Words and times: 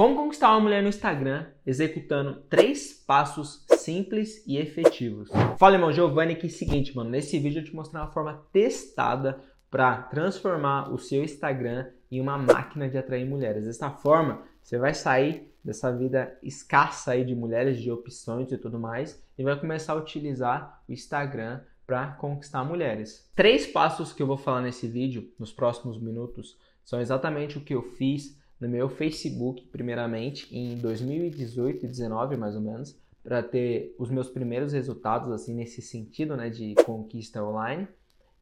Como 0.00 0.16
conquistar 0.16 0.52
uma 0.52 0.60
mulher 0.60 0.82
no 0.82 0.88
Instagram 0.88 1.44
executando 1.66 2.40
três 2.48 2.90
passos 3.06 3.66
simples 3.68 4.42
e 4.46 4.56
efetivos. 4.56 5.28
Fala, 5.58 5.74
irmão 5.74 5.92
Giovanni, 5.92 6.36
que 6.36 6.46
é 6.46 6.48
o 6.48 6.50
seguinte, 6.50 6.96
mano, 6.96 7.10
nesse 7.10 7.38
vídeo 7.38 7.60
eu 7.60 7.64
te 7.66 7.76
mostrar 7.76 8.00
uma 8.00 8.10
forma 8.10 8.42
testada 8.50 9.38
para 9.70 10.04
transformar 10.04 10.90
o 10.90 10.96
seu 10.96 11.22
Instagram 11.22 11.90
em 12.10 12.18
uma 12.18 12.38
máquina 12.38 12.88
de 12.88 12.96
atrair 12.96 13.26
mulheres. 13.26 13.66
Dessa 13.66 13.90
forma, 13.90 14.40
você 14.62 14.78
vai 14.78 14.94
sair 14.94 15.52
dessa 15.62 15.94
vida 15.94 16.34
escassa 16.42 17.10
aí 17.10 17.22
de 17.22 17.34
mulheres, 17.34 17.78
de 17.78 17.92
opções 17.92 18.50
e 18.50 18.56
tudo 18.56 18.80
mais, 18.80 19.22
e 19.36 19.44
vai 19.44 19.60
começar 19.60 19.92
a 19.92 19.96
utilizar 19.96 20.82
o 20.88 20.92
Instagram 20.94 21.60
para 21.86 22.06
conquistar 22.12 22.64
mulheres. 22.64 23.30
Três 23.36 23.66
passos 23.66 24.14
que 24.14 24.22
eu 24.22 24.26
vou 24.26 24.38
falar 24.38 24.62
nesse 24.62 24.88
vídeo, 24.88 25.30
nos 25.38 25.52
próximos 25.52 26.00
minutos, 26.00 26.56
são 26.86 27.02
exatamente 27.02 27.58
o 27.58 27.60
que 27.60 27.74
eu 27.74 27.82
fiz 27.82 28.39
no 28.60 28.68
meu 28.68 28.88
Facebook, 28.88 29.66
primeiramente, 29.72 30.54
em 30.54 30.76
2018 30.76 31.78
e 31.78 31.88
2019, 31.88 32.36
mais 32.36 32.54
ou 32.54 32.60
menos, 32.60 32.98
para 33.22 33.42
ter 33.42 33.94
os 33.98 34.10
meus 34.10 34.28
primeiros 34.28 34.72
resultados, 34.72 35.32
assim, 35.32 35.54
nesse 35.54 35.80
sentido, 35.80 36.36
né, 36.36 36.50
de 36.50 36.74
conquista 36.84 37.42
online. 37.42 37.88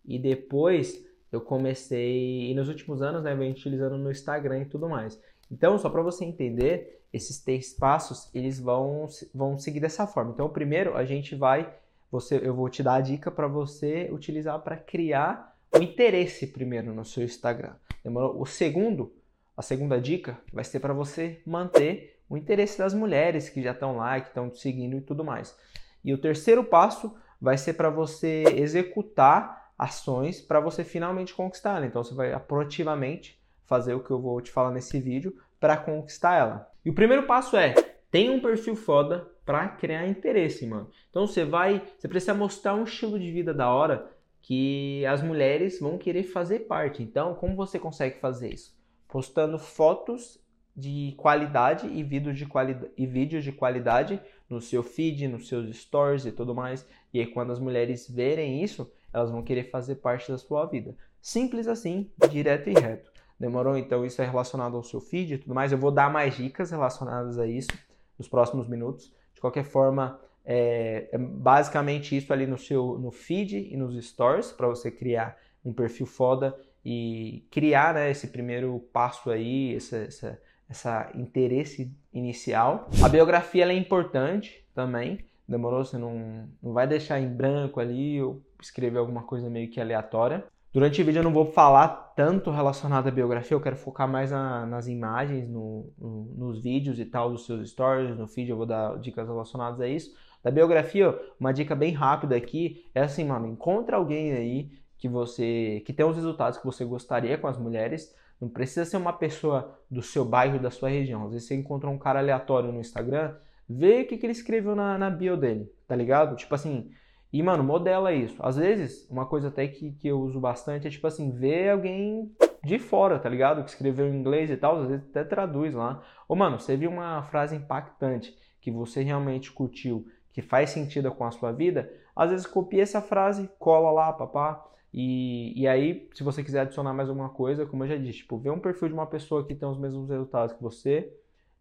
E 0.05 0.19
depois 0.19 1.05
eu 1.31 1.41
comecei, 1.41 2.51
e 2.51 2.55
nos 2.55 2.69
últimos 2.69 3.01
anos, 3.03 3.23
né, 3.23 3.35
venho 3.35 3.53
utilizando 3.53 3.97
no 3.97 4.11
Instagram 4.11 4.63
e 4.63 4.67
tudo 4.67 4.89
mais. 4.89 5.21
Então, 5.51 5.79
só 5.79 5.89
para 5.89 6.03
você 6.03 6.25
entender, 6.25 7.01
esses 7.13 7.43
três 7.43 7.73
passos, 7.73 8.29
eles 8.35 8.59
vão, 8.59 9.07
vão 9.35 9.59
seguir 9.59 9.81
dessa 9.81 10.07
forma. 10.07 10.33
Então, 10.33 10.49
primeiro, 10.49 10.97
a 10.97 11.05
gente 11.05 11.35
vai, 11.35 11.73
você, 12.11 12.41
eu 12.43 12.55
vou 12.55 12.69
te 12.69 12.83
dar 12.83 12.95
a 12.95 13.01
dica 13.01 13.31
para 13.31 13.47
você 13.47 14.09
utilizar 14.13 14.59
para 14.61 14.77
criar 14.77 15.57
o 15.75 15.79
interesse 15.79 16.47
primeiro 16.47 16.95
no 16.95 17.05
seu 17.05 17.25
Instagram. 17.25 17.75
Demorou? 18.03 18.41
O 18.41 18.47
segundo, 18.47 19.13
a 19.59 19.63
segunda 19.63 20.01
dica 20.01 20.39
vai 20.53 20.63
ser 20.63 20.79
para 20.79 20.95
você 20.95 21.43
manter 21.45 22.21
o 22.31 22.37
interesse 22.37 22.79
das 22.79 22.95
mulheres 22.95 23.49
que 23.49 23.61
já 23.61 23.73
estão 23.73 23.97
lá, 23.97 24.21
que 24.21 24.29
estão 24.29 24.49
te 24.49 24.61
seguindo 24.61 24.97
e 24.97 25.01
tudo 25.01 25.25
mais. 25.25 25.59
E 26.05 26.15
o 26.15 26.19
terceiro 26.19 26.63
passo 26.63 27.13
vai 27.41 27.59
ser 27.59 27.73
para 27.73 27.91
você 27.91 28.45
executar 28.55 29.73
ações 29.77 30.41
para 30.41 30.61
você 30.61 30.85
finalmente 30.85 31.35
conquistar 31.35 31.77
ela. 31.77 31.87
Então 31.87 32.05
você 32.05 32.15
vai 32.15 32.39
proativamente 32.39 33.37
fazer 33.65 33.95
o 33.95 34.01
que 34.01 34.13
eu 34.13 34.21
vou 34.21 34.41
te 34.41 34.53
falar 34.53 34.71
nesse 34.71 35.01
vídeo 35.01 35.37
para 35.59 35.77
conquistar 35.77 36.37
ela. 36.37 36.71
E 36.85 36.91
o 36.91 36.95
primeiro 36.95 37.27
passo 37.27 37.57
é 37.57 37.75
tenha 38.13 38.31
um 38.31 38.41
perfil 38.41 38.77
foda 38.77 39.29
para 39.45 39.67
criar 39.71 40.07
interesse, 40.07 40.69
mano. 40.69 40.89
Então 41.11 41.27
você 41.27 41.45
vai, 41.45 41.83
você 41.99 42.07
precisa 42.07 42.33
mostrar 42.33 42.77
um 42.77 42.85
estilo 42.85 43.19
de 43.19 43.33
vida 43.33 43.53
da 43.53 43.69
hora 43.69 44.09
que 44.41 45.05
as 45.07 45.21
mulheres 45.21 45.81
vão 45.81 45.99
querer 45.99 46.23
fazer 46.23 46.61
parte. 46.61 47.03
Então, 47.03 47.35
como 47.35 47.57
você 47.57 47.77
consegue 47.77 48.21
fazer 48.21 48.55
isso? 48.55 48.78
Postando 49.09 49.59
fotos 49.59 50.39
de 50.77 51.13
qualidade 51.17 51.89
e 51.89 52.05
vídeos 52.05 52.39
de, 52.39 52.47
quali 52.47 52.77
e 52.97 53.05
vídeos 53.05 53.43
de 53.43 53.51
qualidade 53.51 54.21
no 54.49 54.61
seu 54.61 54.83
feed, 54.83 55.27
nos 55.27 55.49
seus 55.49 55.77
stories 55.77 56.25
e 56.25 56.31
tudo 56.31 56.55
mais. 56.55 56.87
E 57.13 57.19
aí, 57.19 57.27
quando 57.27 57.51
as 57.51 57.59
mulheres 57.59 58.09
verem 58.09 58.63
isso, 58.63 58.89
elas 59.13 59.31
vão 59.31 59.43
querer 59.43 59.71
fazer 59.71 59.97
parte 59.97 60.31
da 60.31 60.39
sua 60.39 60.67
vida. 60.67 60.95
Simples 61.21 61.67
assim, 61.67 62.13
direto 62.31 62.71
e 62.71 62.75
reto. 62.75 63.11
Demorou? 63.41 63.77
Então, 63.77 64.05
isso 64.05 64.23
é 64.23 64.27
relacionado 64.27 64.77
ao 64.77 64.85
seu 64.85 65.01
feed 65.01 65.35
e 65.35 65.39
tudo 65.39 65.55
mais. 65.55 65.73
Eu 65.73 65.79
vou 65.79 65.91
dar 65.91 66.13
mais 66.13 66.37
dicas 66.37 66.71
relacionadas 66.71 67.39
a 67.39 67.47
isso 67.47 67.71
nos 68.17 68.29
próximos 68.29 68.69
minutos. 68.69 69.13
De 69.35 69.41
qualquer 69.41 69.65
forma, 69.65 70.21
é, 70.45 71.09
é 71.11 71.19
basicamente 71.19 72.17
isso 72.17 72.33
ali 72.33 72.47
no 72.47 72.57
seu 72.57 72.99
no 72.99 73.11
feed 73.11 73.69
e 73.73 73.77
nos 73.77 73.95
stories 74.07 74.53
para 74.53 74.69
você 74.69 74.91
criar 74.91 75.37
um 75.65 75.73
perfil 75.73 76.07
foda 76.07 76.57
e 76.91 77.47
criar 77.51 77.93
né, 77.93 78.11
esse 78.11 78.29
primeiro 78.29 78.81
passo 78.91 79.31
aí, 79.31 79.77
essa, 79.77 79.99
essa, 79.99 80.41
essa 80.71 81.11
interesse 81.15 81.95
inicial. 82.15 82.89
A 83.05 83.09
biografia 83.11 83.67
é 83.67 83.75
importante 83.75 84.65
também, 84.75 85.19
demorou? 85.47 85.85
Você 85.85 85.99
não, 85.99 86.49
não 86.63 86.73
vai 86.73 86.87
deixar 86.87 87.21
em 87.21 87.29
branco 87.29 87.79
ali 87.79 88.23
ou 88.23 88.43
escrever 88.59 88.97
alguma 88.97 89.23
coisa 89.23 89.51
meio 89.51 89.69
que 89.69 89.79
aleatória. 89.79 90.47
Durante 90.73 91.03
o 91.03 91.05
vídeo 91.05 91.19
eu 91.19 91.25
não 91.25 91.33
vou 91.33 91.53
falar 91.53 92.15
tanto 92.17 92.51
relacionado 92.51 93.07
à 93.07 93.11
biografia, 93.11 93.55
eu 93.55 93.61
quero 93.61 93.77
focar 93.77 94.09
mais 94.09 94.31
na, 94.31 94.65
nas 94.65 94.89
imagens, 94.89 95.47
no, 95.47 95.93
no, 95.99 96.25
nos 96.39 96.63
vídeos 96.63 96.99
e 96.99 97.05
tal 97.05 97.31
dos 97.31 97.45
seus 97.45 97.69
stories, 97.69 98.17
no 98.17 98.27
feed 98.27 98.49
eu 98.49 98.57
vou 98.57 98.65
dar 98.65 98.99
dicas 98.99 99.29
relacionadas 99.29 99.79
a 99.79 99.87
isso. 99.87 100.17
Da 100.43 100.51
biografia, 100.51 101.15
uma 101.39 101.53
dica 101.53 101.77
bem 101.77 101.93
rápida 101.93 102.35
aqui 102.35 102.87
é 102.95 103.03
assim, 103.03 103.27
mano, 103.27 103.47
encontra 103.47 103.99
alguém 103.99 104.33
aí 104.33 104.71
que 104.99 105.09
você 105.09 105.83
que 105.87 105.93
tem 105.93 106.05
os 106.05 106.17
resultados 106.17 106.59
que 106.59 106.67
você 106.67 106.85
gostaria 106.85 107.39
com 107.39 107.47
as 107.47 107.57
mulheres. 107.57 108.15
Não 108.41 108.49
precisa 108.49 108.85
ser 108.85 108.97
uma 108.97 109.13
pessoa 109.13 109.79
do 109.91 110.03
seu 110.03 110.25
bairro, 110.25 110.61
da 110.61 110.71
sua 110.71 110.89
região. 110.89 111.25
Às 111.25 111.33
vezes 111.33 111.49
você 111.49 111.55
encontra 111.55 111.89
um 111.89 111.99
cara 111.99 112.21
aleatório 112.21 112.71
no 112.71 112.81
Instagram, 112.81 113.35
vê 113.69 114.03
o 114.03 114.07
que, 114.07 114.17
que 114.17 114.27
ele 114.27 114.33
escreveu 114.33 114.77
na, 114.77 114.97
na 114.99 115.11
bio 115.11 115.37
dele, 115.37 115.73
tá 115.89 115.97
ligado? 115.97 116.37
Tipo 116.37 116.55
assim, 116.55 116.91
e 117.33 117.43
mano, 117.43 117.65
modela 117.65 118.13
isso. 118.13 118.37
Às 118.41 118.57
vezes, 118.57 119.09
uma 119.11 119.27
coisa 119.27 119.49
até 119.49 119.67
que, 119.67 119.93
que 119.93 120.09
eu 120.09 120.21
uso 120.21 120.39
bastante 120.39 120.87
é 120.87 120.91
tipo 120.91 121.07
assim, 121.07 121.31
ver 121.33 121.71
alguém 121.71 122.33
de 122.65 122.79
fora, 122.79 123.19
tá 123.19 123.29
ligado? 123.29 123.65
Que 123.65 123.71
escreveu 123.71 124.09
em 124.09 124.17
inglês 124.17 124.51
e 124.51 124.57
tal, 124.57 124.83
às 124.83 124.89
vezes 124.89 125.09
até 125.11 125.25
traduz 125.25 125.75
lá. 125.75 126.03
Ou 126.29 126.37
mano, 126.37 126.61
você 126.61 126.77
viu 126.77 126.91
uma 126.91 127.23
frase 127.25 127.57
impactante 127.57 128.37
que 128.61 128.71
você 128.71 129.03
realmente 129.03 129.51
curtiu, 129.53 130.07
que 130.33 130.43
faz 130.43 130.71
sentido 130.71 131.11
com 131.11 131.25
a 131.25 131.31
sua 131.31 131.53
vida, 131.53 131.93
às 132.15 132.31
vezes 132.31 132.47
copia 132.47 132.83
essa 132.83 133.01
frase, 133.01 133.51
cola 133.59 133.91
lá, 133.91 134.13
papá 134.13 134.69
e, 134.93 135.53
e 135.61 135.69
aí, 135.69 136.09
se 136.15 136.23
você 136.23 136.43
quiser 136.43 136.61
adicionar 136.61 136.95
mais 136.95 137.09
alguma 137.09 137.29
coisa, 137.29 137.67
como 137.67 137.85
eu 137.85 137.89
já 137.89 137.97
disse, 137.97 138.19
tipo, 138.19 138.39
ver 138.39 138.51
um 138.51 138.59
perfil 138.59 138.89
de 138.89 138.95
uma 138.95 139.07
pessoa 139.07 139.47
que 139.47 139.55
tem 139.55 139.69
os 139.69 139.79
mesmos 139.79 140.09
resultados 140.09 140.55
que 140.55 140.63
você, 140.63 141.13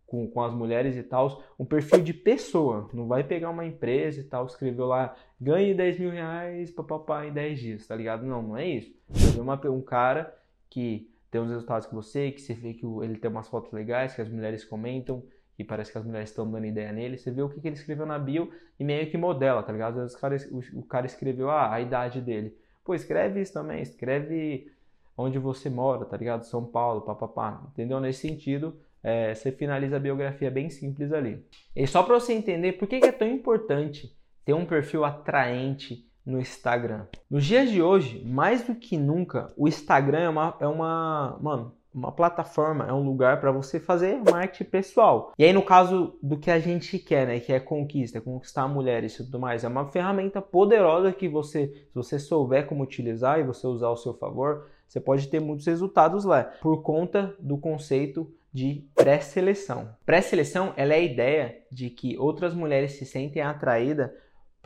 com, 0.05 0.25
com 0.29 0.41
as 0.41 0.53
mulheres 0.53 0.95
e 0.95 1.03
tal, 1.03 1.43
um 1.59 1.65
perfil 1.65 2.01
de 2.01 2.13
pessoa. 2.13 2.89
Não 2.93 3.07
vai 3.07 3.23
pegar 3.23 3.49
uma 3.49 3.65
empresa 3.65 4.21
e 4.21 4.23
tal, 4.23 4.45
escreveu 4.45 4.85
lá, 4.85 5.13
ganhe 5.39 5.73
10 5.75 5.99
mil 5.99 6.09
reais 6.09 6.71
papapá, 6.71 7.25
em 7.25 7.33
10 7.33 7.59
dias, 7.59 7.87
tá 7.87 7.95
ligado? 7.95 8.25
Não, 8.25 8.41
não 8.41 8.57
é 8.57 8.65
isso. 8.65 8.95
Você 9.09 9.39
uma, 9.39 9.59
um 9.69 9.81
cara 9.81 10.33
que 10.69 11.11
tem 11.29 11.41
os 11.41 11.49
resultados 11.49 11.85
que 11.85 11.93
você, 11.93 12.31
que 12.31 12.41
você 12.41 12.53
vê 12.53 12.73
que 12.73 12.85
ele 12.85 13.17
tem 13.17 13.29
umas 13.29 13.49
fotos 13.49 13.71
legais, 13.73 14.15
que 14.15 14.21
as 14.21 14.29
mulheres 14.29 14.63
comentam, 14.63 15.21
e 15.59 15.63
parece 15.63 15.91
que 15.91 15.97
as 15.97 16.05
mulheres 16.05 16.29
estão 16.29 16.49
dando 16.49 16.65
ideia 16.65 16.91
nele, 16.93 17.17
você 17.17 17.31
vê 17.31 17.41
o 17.41 17.49
que, 17.49 17.59
que 17.59 17.67
ele 17.67 17.75
escreveu 17.75 18.05
na 18.05 18.17
bio 18.17 18.51
e 18.79 18.83
meio 18.83 19.09
que 19.09 19.17
modela, 19.17 19.63
tá 19.63 19.73
ligado? 19.73 19.99
Às 19.99 20.13
vezes 20.13 20.15
o 20.15 20.19
cara, 20.19 20.37
o 20.73 20.83
cara 20.83 21.05
escreveu 21.05 21.49
ah, 21.49 21.73
a 21.73 21.81
idade 21.81 22.21
dele. 22.21 22.55
Pô, 22.87 22.95
escreve 22.95 23.41
isso 23.41 23.51
também, 23.51 23.81
escreve 23.81 24.71
onde 25.17 25.37
você 25.37 25.69
mora, 25.69 26.05
tá 26.05 26.15
ligado? 26.15 26.43
São 26.43 26.63
Paulo, 26.63 27.01
papapá. 27.01 27.61
Entendeu? 27.73 27.99
Nesse 27.99 28.25
sentido, 28.25 28.79
é, 29.03 29.35
você 29.35 29.51
finaliza 29.51 29.97
a 29.97 29.99
biografia 29.99 30.49
bem 30.49 30.69
simples 30.69 31.11
ali. 31.11 31.45
E 31.75 31.85
só 31.85 32.01
para 32.01 32.17
você 32.17 32.31
entender 32.31 32.73
por 32.73 32.87
que 32.87 32.95
é 32.95 33.11
tão 33.11 33.27
importante 33.27 34.15
ter 34.45 34.53
um 34.53 34.65
perfil 34.65 35.03
atraente 35.03 36.09
no 36.25 36.39
Instagram. 36.39 37.05
Nos 37.29 37.43
dias 37.43 37.69
de 37.69 37.81
hoje, 37.81 38.23
mais 38.25 38.65
do 38.65 38.73
que 38.73 38.95
nunca, 38.97 39.53
o 39.57 39.67
Instagram 39.67 40.19
é 40.19 40.29
uma, 40.29 40.57
é 40.61 40.67
uma 40.67 41.37
mano, 41.41 41.75
uma 41.97 42.11
plataforma, 42.11 42.85
é 42.87 42.93
um 42.93 43.03
lugar 43.03 43.41
para 43.41 43.51
você 43.51 43.79
fazer 43.79 44.21
marketing 44.29 44.69
pessoal. 44.69 45.33
E 45.37 45.43
aí, 45.43 45.51
no 45.51 45.63
caso 45.63 46.15
do 46.21 46.37
que 46.37 46.51
a 46.51 46.59
gente 46.59 46.99
quer, 46.99 47.25
né, 47.25 47.39
que 47.39 47.51
é 47.51 47.59
conquista, 47.59 48.21
conquistar 48.21 48.67
mulheres 48.67 49.15
e 49.15 49.25
tudo 49.25 49.39
mais, 49.39 49.63
é 49.63 49.67
uma 49.67 49.87
ferramenta 49.87 50.39
poderosa 50.39 51.11
que 51.11 51.27
você, 51.27 51.67
se 51.67 51.95
você 51.95 52.19
souber 52.19 52.67
como 52.67 52.83
utilizar 52.83 53.39
e 53.39 53.43
você 53.43 53.65
usar 53.65 53.87
ao 53.87 53.97
seu 53.97 54.13
favor, 54.13 54.67
você 54.87 54.99
pode 54.99 55.27
ter 55.27 55.39
muitos 55.39 55.65
resultados 55.65 56.23
lá, 56.23 56.43
por 56.61 56.83
conta 56.83 57.35
do 57.39 57.57
conceito 57.57 58.31
de 58.53 58.85
pré-seleção. 58.95 59.89
Pré-seleção 60.05 60.73
é 60.77 60.83
a 60.83 60.99
ideia 60.99 61.57
de 61.71 61.89
que 61.89 62.17
outras 62.17 62.53
mulheres 62.53 62.93
se 62.93 63.05
sentem 63.05 63.41
atraídas 63.41 64.11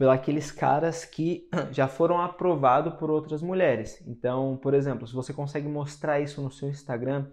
pelos 0.02 0.52
caras 0.52 1.06
que 1.06 1.48
já 1.72 1.88
foram 1.88 2.20
aprovados 2.20 2.94
por 2.96 3.10
outras 3.10 3.42
mulheres. 3.42 4.02
Então, 4.08 4.58
por 4.62 4.74
exemplo, 4.74 5.08
se 5.08 5.14
você 5.14 5.34
consegue 5.34 5.68
mostrar 5.68 6.20
isso 6.20 6.42
no 6.42 6.52
seu 6.52 6.70
Instagram, 6.70 7.28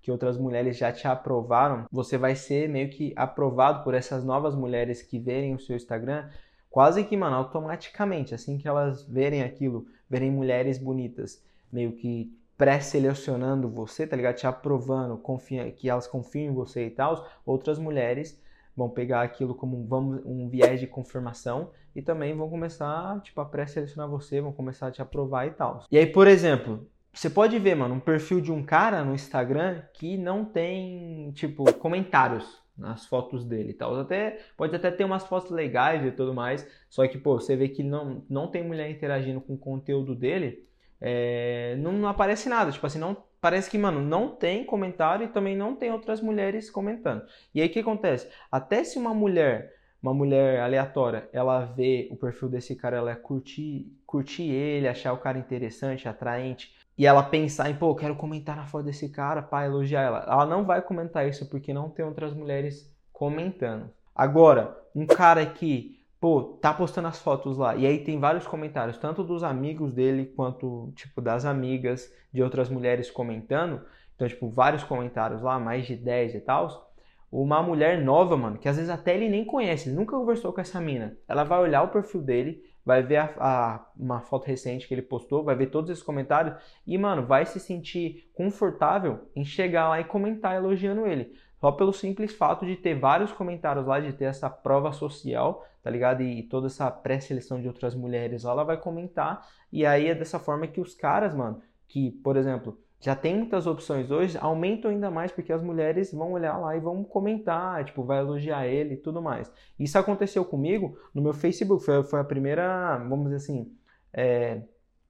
que 0.00 0.10
outras 0.10 0.36
mulheres 0.36 0.76
já 0.76 0.92
te 0.92 1.08
aprovaram, 1.08 1.86
você 1.90 2.18
vai 2.18 2.34
ser 2.34 2.68
meio 2.68 2.90
que 2.90 3.12
aprovado 3.16 3.82
por 3.82 3.94
essas 3.94 4.22
novas 4.22 4.54
mulheres 4.54 5.00
que 5.02 5.18
verem 5.18 5.54
o 5.54 5.58
seu 5.58 5.76
Instagram, 5.76 6.28
quase 6.70 7.04
que, 7.04 7.16
mano, 7.16 7.36
automaticamente, 7.36 8.34
assim 8.34 8.58
que 8.58 8.68
elas 8.68 9.02
verem 9.04 9.42
aquilo, 9.42 9.86
verem 10.08 10.30
mulheres 10.30 10.78
bonitas, 10.78 11.42
meio 11.72 11.92
que 11.92 12.36
pré-selecionando 12.56 13.68
você, 13.68 14.06
tá 14.06 14.14
ligado? 14.14 14.36
Te 14.36 14.46
aprovando, 14.46 15.16
confia, 15.16 15.70
que 15.72 15.88
elas 15.88 16.06
confiam 16.06 16.52
em 16.52 16.54
você 16.54 16.86
e 16.86 16.90
tal, 16.90 17.26
outras 17.44 17.78
mulheres 17.78 18.38
vão 18.76 18.88
pegar 18.88 19.22
aquilo 19.22 19.54
como 19.54 19.76
um, 19.76 20.22
um 20.24 20.48
viés 20.48 20.80
de 20.80 20.86
confirmação 20.86 21.70
e 21.94 22.02
também 22.02 22.36
vão 22.36 22.48
começar 22.50 23.20
tipo, 23.22 23.40
a 23.40 23.44
pré-selecionar 23.44 24.08
você, 24.08 24.40
vão 24.40 24.52
começar 24.52 24.88
a 24.88 24.90
te 24.90 25.00
aprovar 25.00 25.46
e 25.46 25.50
tal. 25.50 25.84
E 25.90 25.98
aí, 25.98 26.06
por 26.06 26.26
exemplo, 26.26 26.88
você 27.12 27.30
pode 27.30 27.58
ver, 27.58 27.76
mano, 27.76 27.94
um 27.94 28.00
perfil 28.00 28.40
de 28.40 28.50
um 28.50 28.64
cara 28.64 29.04
no 29.04 29.14
Instagram 29.14 29.82
que 29.92 30.16
não 30.16 30.44
tem, 30.44 31.30
tipo, 31.32 31.72
comentários 31.74 32.62
nas 32.76 33.06
fotos 33.06 33.44
dele 33.44 33.70
e 33.70 33.74
tal. 33.74 33.98
Até, 34.00 34.40
pode 34.56 34.74
até 34.74 34.90
ter 34.90 35.04
umas 35.04 35.24
fotos 35.24 35.50
legais 35.52 36.04
e 36.04 36.10
tudo 36.10 36.34
mais, 36.34 36.68
só 36.90 37.06
que, 37.06 37.16
pô, 37.16 37.38
você 37.38 37.54
vê 37.54 37.68
que 37.68 37.84
não, 37.84 38.24
não 38.28 38.48
tem 38.48 38.64
mulher 38.64 38.90
interagindo 38.90 39.40
com 39.40 39.54
o 39.54 39.58
conteúdo 39.58 40.14
dele, 40.14 40.66
é, 41.00 41.76
não, 41.78 41.92
não 41.92 42.08
aparece 42.08 42.48
nada. 42.48 42.72
Tipo 42.72 42.86
assim, 42.86 42.98
não 42.98 43.16
parece 43.40 43.70
que, 43.70 43.76
mano, 43.76 44.00
não 44.00 44.28
tem 44.28 44.64
comentário 44.64 45.24
e 45.24 45.28
também 45.28 45.56
não 45.56 45.76
tem 45.76 45.92
outras 45.92 46.20
mulheres 46.20 46.70
comentando. 46.70 47.22
E 47.54 47.60
aí 47.60 47.68
o 47.68 47.70
que 47.70 47.80
acontece? 47.80 48.28
Até 48.50 48.82
se 48.84 48.98
uma 48.98 49.12
mulher, 49.12 49.74
uma 50.02 50.14
mulher 50.14 50.60
aleatória, 50.60 51.28
ela 51.32 51.64
vê 51.64 52.08
o 52.10 52.16
perfil 52.16 52.48
desse 52.48 52.74
cara, 52.74 52.96
ela 52.96 53.14
curtir, 53.14 53.92
curtir 54.06 54.50
ele, 54.50 54.88
achar 54.88 55.12
o 55.12 55.18
cara 55.18 55.38
interessante, 55.38 56.08
atraente, 56.08 56.74
e 56.96 57.06
ela 57.06 57.22
pensar 57.22 57.68
em, 57.68 57.74
pô, 57.74 57.94
quero 57.94 58.14
comentar 58.14 58.56
na 58.56 58.66
foto 58.66 58.84
desse 58.84 59.08
cara 59.10 59.42
para 59.42 59.66
elogiar 59.66 60.02
ela. 60.02 60.24
Ela 60.28 60.46
não 60.46 60.64
vai 60.64 60.80
comentar 60.80 61.28
isso 61.28 61.48
porque 61.50 61.74
não 61.74 61.90
tem 61.90 62.04
outras 62.04 62.32
mulheres 62.32 62.90
comentando. 63.12 63.90
Agora, 64.14 64.78
um 64.94 65.06
cara 65.06 65.44
que, 65.44 66.00
pô, 66.24 66.42
tá 66.58 66.72
postando 66.72 67.06
as 67.06 67.20
fotos 67.20 67.58
lá 67.58 67.76
e 67.76 67.86
aí 67.86 67.98
tem 67.98 68.18
vários 68.18 68.46
comentários, 68.46 68.96
tanto 68.96 69.22
dos 69.22 69.42
amigos 69.44 69.92
dele 69.92 70.24
quanto, 70.24 70.90
tipo, 70.96 71.20
das 71.20 71.44
amigas 71.44 72.10
de 72.32 72.42
outras 72.42 72.70
mulheres 72.70 73.10
comentando. 73.10 73.82
Então, 74.14 74.26
tipo, 74.26 74.48
vários 74.48 74.82
comentários 74.82 75.42
lá, 75.42 75.60
mais 75.60 75.84
de 75.84 75.94
10 75.94 76.36
e 76.36 76.40
tal. 76.40 76.90
Uma 77.30 77.62
mulher 77.62 78.00
nova, 78.00 78.38
mano, 78.38 78.56
que 78.56 78.66
às 78.66 78.76
vezes 78.76 78.90
até 78.90 79.14
ele 79.14 79.28
nem 79.28 79.44
conhece, 79.44 79.90
nunca 79.90 80.16
conversou 80.16 80.50
com 80.50 80.62
essa 80.62 80.80
mina. 80.80 81.14
Ela 81.28 81.44
vai 81.44 81.60
olhar 81.60 81.82
o 81.82 81.88
perfil 81.88 82.22
dele, 82.22 82.62
vai 82.86 83.02
ver 83.02 83.16
a, 83.16 83.34
a, 83.38 83.86
uma 83.94 84.22
foto 84.22 84.46
recente 84.46 84.88
que 84.88 84.94
ele 84.94 85.02
postou, 85.02 85.44
vai 85.44 85.54
ver 85.54 85.66
todos 85.66 85.90
esses 85.90 86.02
comentários 86.02 86.56
e, 86.86 86.96
mano, 86.96 87.26
vai 87.26 87.44
se 87.44 87.60
sentir 87.60 88.30
confortável 88.32 89.28
em 89.36 89.44
chegar 89.44 89.90
lá 89.90 90.00
e 90.00 90.04
comentar 90.04 90.56
elogiando 90.56 91.06
ele. 91.06 91.34
Só 91.64 91.72
pelo 91.72 91.94
simples 91.94 92.34
fato 92.34 92.66
de 92.66 92.76
ter 92.76 92.94
vários 92.94 93.32
comentários 93.32 93.86
lá, 93.86 93.98
de 93.98 94.12
ter 94.12 94.26
essa 94.26 94.50
prova 94.50 94.92
social, 94.92 95.66
tá 95.82 95.88
ligado? 95.88 96.22
E, 96.22 96.42
toda 96.42 96.66
essa 96.66 96.90
pré-seleção 96.90 97.58
de 97.58 97.66
outras 97.66 97.94
mulheres 97.94 98.42
lá, 98.42 98.52
ela 98.52 98.64
vai 98.64 98.76
comentar. 98.76 99.48
E 99.72 99.86
aí 99.86 100.08
é 100.08 100.14
dessa 100.14 100.38
forma 100.38 100.66
que 100.66 100.78
os 100.78 100.94
caras, 100.94 101.34
mano, 101.34 101.62
que, 101.88 102.10
por 102.22 102.36
exemplo, 102.36 102.78
já 103.00 103.16
tem 103.16 103.34
muitas 103.34 103.66
opções 103.66 104.10
hoje, 104.10 104.36
aumentam 104.38 104.90
ainda 104.90 105.10
mais 105.10 105.32
porque 105.32 105.54
as 105.54 105.62
mulheres 105.62 106.12
vão 106.12 106.32
olhar 106.32 106.58
lá 106.58 106.76
e 106.76 106.80
vão 106.80 107.02
comentar, 107.02 107.82
tipo, 107.82 108.04
vai 108.04 108.18
elogiar 108.18 108.66
ele 108.66 108.92
e 108.92 108.98
tudo 108.98 109.22
mais. 109.22 109.50
Isso 109.78 109.98
aconteceu 109.98 110.44
comigo 110.44 110.98
no 111.14 111.22
meu 111.22 111.32
Facebook, 111.32 111.82
foi, 111.82 112.02
foi 112.02 112.20
a 112.20 112.24
primeira, 112.24 112.98
vamos 113.08 113.30
dizer 113.30 113.36
assim, 113.36 113.74
é, 114.12 114.60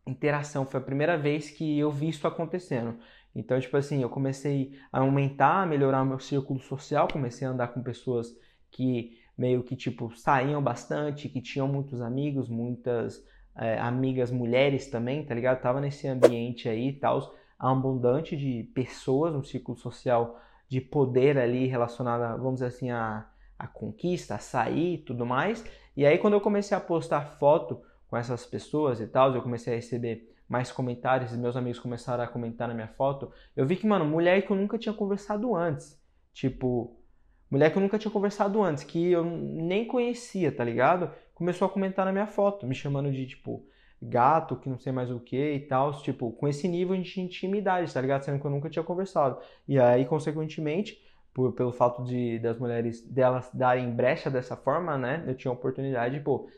interação, 0.06 0.64
foi 0.64 0.78
a 0.78 0.84
primeira 0.84 1.18
vez 1.18 1.50
que 1.50 1.80
eu 1.80 1.90
vi 1.90 2.10
isso 2.10 2.28
acontecendo. 2.28 2.96
Então, 3.34 3.58
tipo 3.58 3.76
assim, 3.76 4.02
eu 4.02 4.08
comecei 4.08 4.72
a 4.92 5.00
aumentar, 5.00 5.62
a 5.62 5.66
melhorar 5.66 6.02
o 6.02 6.06
meu 6.06 6.20
círculo 6.20 6.60
social, 6.60 7.08
comecei 7.12 7.46
a 7.46 7.50
andar 7.50 7.68
com 7.68 7.82
pessoas 7.82 8.34
que 8.70 9.18
meio 9.36 9.62
que, 9.64 9.74
tipo, 9.74 10.14
saíam 10.16 10.62
bastante, 10.62 11.28
que 11.28 11.40
tinham 11.40 11.66
muitos 11.66 12.00
amigos, 12.00 12.48
muitas 12.48 13.24
é, 13.56 13.78
amigas 13.78 14.30
mulheres 14.30 14.88
também, 14.88 15.24
tá 15.24 15.34
ligado? 15.34 15.60
Tava 15.60 15.80
nesse 15.80 16.06
ambiente 16.06 16.68
aí 16.68 16.90
e 16.90 16.92
tal, 16.92 17.34
abundante 17.58 18.36
de 18.36 18.64
pessoas, 18.74 19.34
um 19.34 19.42
círculo 19.42 19.76
social 19.76 20.40
de 20.68 20.80
poder 20.80 21.38
ali 21.38 21.66
relacionado, 21.66 22.38
vamos 22.38 22.54
dizer 22.54 22.66
assim, 22.66 22.90
a, 22.90 23.26
a 23.58 23.66
conquista, 23.66 24.36
a 24.36 24.38
sair 24.38 24.94
e 24.94 24.98
tudo 24.98 25.26
mais. 25.26 25.64
E 25.96 26.06
aí, 26.06 26.18
quando 26.18 26.34
eu 26.34 26.40
comecei 26.40 26.76
a 26.76 26.80
postar 26.80 27.38
foto 27.38 27.80
com 28.08 28.16
essas 28.16 28.46
pessoas 28.46 29.00
e 29.00 29.06
tal, 29.06 29.34
eu 29.34 29.42
comecei 29.42 29.72
a 29.72 29.76
receber 29.76 30.33
mais 30.48 30.70
comentários 30.70 31.32
meus 31.36 31.56
amigos 31.56 31.78
começaram 31.78 32.22
a 32.22 32.26
comentar 32.26 32.68
na 32.68 32.74
minha 32.74 32.88
foto, 32.88 33.32
eu 33.56 33.66
vi 33.66 33.76
que, 33.76 33.86
mano, 33.86 34.04
mulher 34.04 34.42
que 34.42 34.50
eu 34.50 34.56
nunca 34.56 34.78
tinha 34.78 34.94
conversado 34.94 35.54
antes. 35.54 36.00
Tipo, 36.32 36.96
mulher 37.50 37.70
que 37.70 37.78
eu 37.78 37.82
nunca 37.82 37.98
tinha 37.98 38.10
conversado 38.10 38.62
antes, 38.62 38.84
que 38.84 39.10
eu 39.10 39.24
nem 39.24 39.86
conhecia, 39.86 40.52
tá 40.52 40.64
ligado? 40.64 41.10
Começou 41.34 41.66
a 41.66 41.70
comentar 41.70 42.04
na 42.04 42.12
minha 42.12 42.26
foto, 42.26 42.66
me 42.66 42.74
chamando 42.74 43.10
de, 43.10 43.26
tipo, 43.26 43.66
gato, 44.02 44.56
que 44.56 44.68
não 44.68 44.78
sei 44.78 44.92
mais 44.92 45.10
o 45.10 45.20
que 45.20 45.54
e 45.54 45.60
tal, 45.60 45.92
tipo, 46.02 46.32
com 46.32 46.46
esse 46.46 46.68
nível 46.68 47.00
de 47.00 47.20
intimidade, 47.20 47.92
tá 47.92 48.00
ligado? 48.00 48.22
Sendo 48.22 48.40
que 48.40 48.46
eu 48.46 48.50
nunca 48.50 48.68
tinha 48.68 48.84
conversado. 48.84 49.38
E 49.66 49.78
aí, 49.78 50.04
consequentemente, 50.04 50.98
por, 51.32 51.52
pelo 51.52 51.72
fato 51.72 52.04
de 52.04 52.38
das 52.38 52.58
mulheres 52.58 53.02
delas 53.02 53.50
darem 53.52 53.90
brecha 53.90 54.30
dessa 54.30 54.56
forma, 54.56 54.96
né? 54.96 55.24
Eu 55.26 55.34
tinha 55.34 55.50
a 55.50 55.54
oportunidade, 55.54 56.20
pô, 56.20 56.48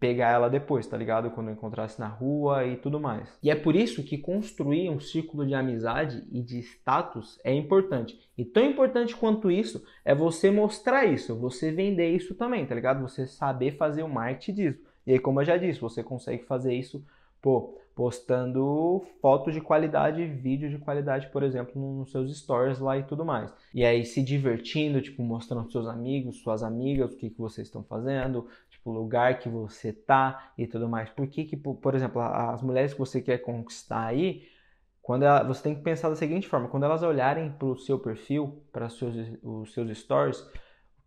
pegar 0.00 0.30
ela 0.30 0.48
depois, 0.48 0.86
tá 0.86 0.96
ligado? 0.96 1.30
Quando 1.30 1.48
eu 1.48 1.52
encontrasse 1.52 2.00
na 2.00 2.08
rua 2.08 2.66
e 2.66 2.76
tudo 2.76 2.98
mais. 2.98 3.28
E 3.42 3.50
é 3.50 3.54
por 3.54 3.76
isso 3.76 4.02
que 4.02 4.16
construir 4.16 4.88
um 4.88 4.98
círculo 4.98 5.46
de 5.46 5.54
amizade 5.54 6.24
e 6.32 6.42
de 6.42 6.58
status 6.60 7.38
é 7.44 7.52
importante. 7.52 8.18
E 8.36 8.44
tão 8.44 8.64
importante 8.64 9.14
quanto 9.14 9.50
isso 9.50 9.84
é 10.02 10.14
você 10.14 10.50
mostrar 10.50 11.04
isso, 11.04 11.36
você 11.36 11.70
vender 11.70 12.08
isso 12.16 12.34
também, 12.34 12.64
tá 12.64 12.74
ligado? 12.74 13.02
Você 13.02 13.26
saber 13.26 13.76
fazer 13.76 14.02
o 14.02 14.08
marketing 14.08 14.54
disso. 14.54 14.80
E 15.06 15.12
aí, 15.12 15.18
como 15.18 15.40
eu 15.40 15.44
já 15.44 15.58
disse, 15.58 15.78
você 15.78 16.02
consegue 16.02 16.44
fazer 16.44 16.74
isso, 16.74 17.04
pô, 17.42 17.78
postando 17.94 19.04
fotos 19.20 19.52
de 19.52 19.60
qualidade, 19.60 20.24
vídeos 20.24 20.70
de 20.70 20.78
qualidade, 20.78 21.28
por 21.28 21.42
exemplo, 21.42 21.78
nos 21.78 22.10
seus 22.10 22.34
stories 22.38 22.78
lá 22.78 22.96
e 22.96 23.02
tudo 23.02 23.26
mais. 23.26 23.52
E 23.74 23.84
aí 23.84 24.06
se 24.06 24.22
divertindo, 24.22 25.02
tipo, 25.02 25.22
mostrando 25.22 25.70
seus 25.70 25.86
amigos, 25.86 26.38
suas 26.38 26.62
amigas, 26.62 27.12
o 27.12 27.16
que, 27.16 27.28
que 27.28 27.38
vocês 27.38 27.66
estão 27.66 27.82
fazendo, 27.82 28.46
tipo, 28.80 28.90
lugar 28.90 29.38
que 29.38 29.48
você 29.48 29.92
tá 29.92 30.52
e 30.56 30.66
tudo 30.66 30.88
mais. 30.88 31.10
Por 31.10 31.26
que, 31.26 31.44
que 31.44 31.56
por 31.56 31.94
exemplo, 31.94 32.20
as 32.20 32.62
mulheres 32.62 32.92
que 32.92 32.98
você 32.98 33.20
quer 33.20 33.38
conquistar 33.38 34.06
aí, 34.06 34.48
quando 35.02 35.24
ela, 35.24 35.42
você 35.42 35.62
tem 35.62 35.74
que 35.74 35.82
pensar 35.82 36.08
da 36.08 36.16
seguinte 36.16 36.48
forma: 36.48 36.68
quando 36.68 36.84
elas 36.84 37.02
olharem 37.02 37.52
para 37.52 37.68
o 37.68 37.76
seu 37.76 37.98
perfil, 37.98 38.64
para 38.72 38.88
seus, 38.88 39.14
os 39.42 39.72
seus 39.72 39.98
stories, 39.98 40.40
o 40.40 40.50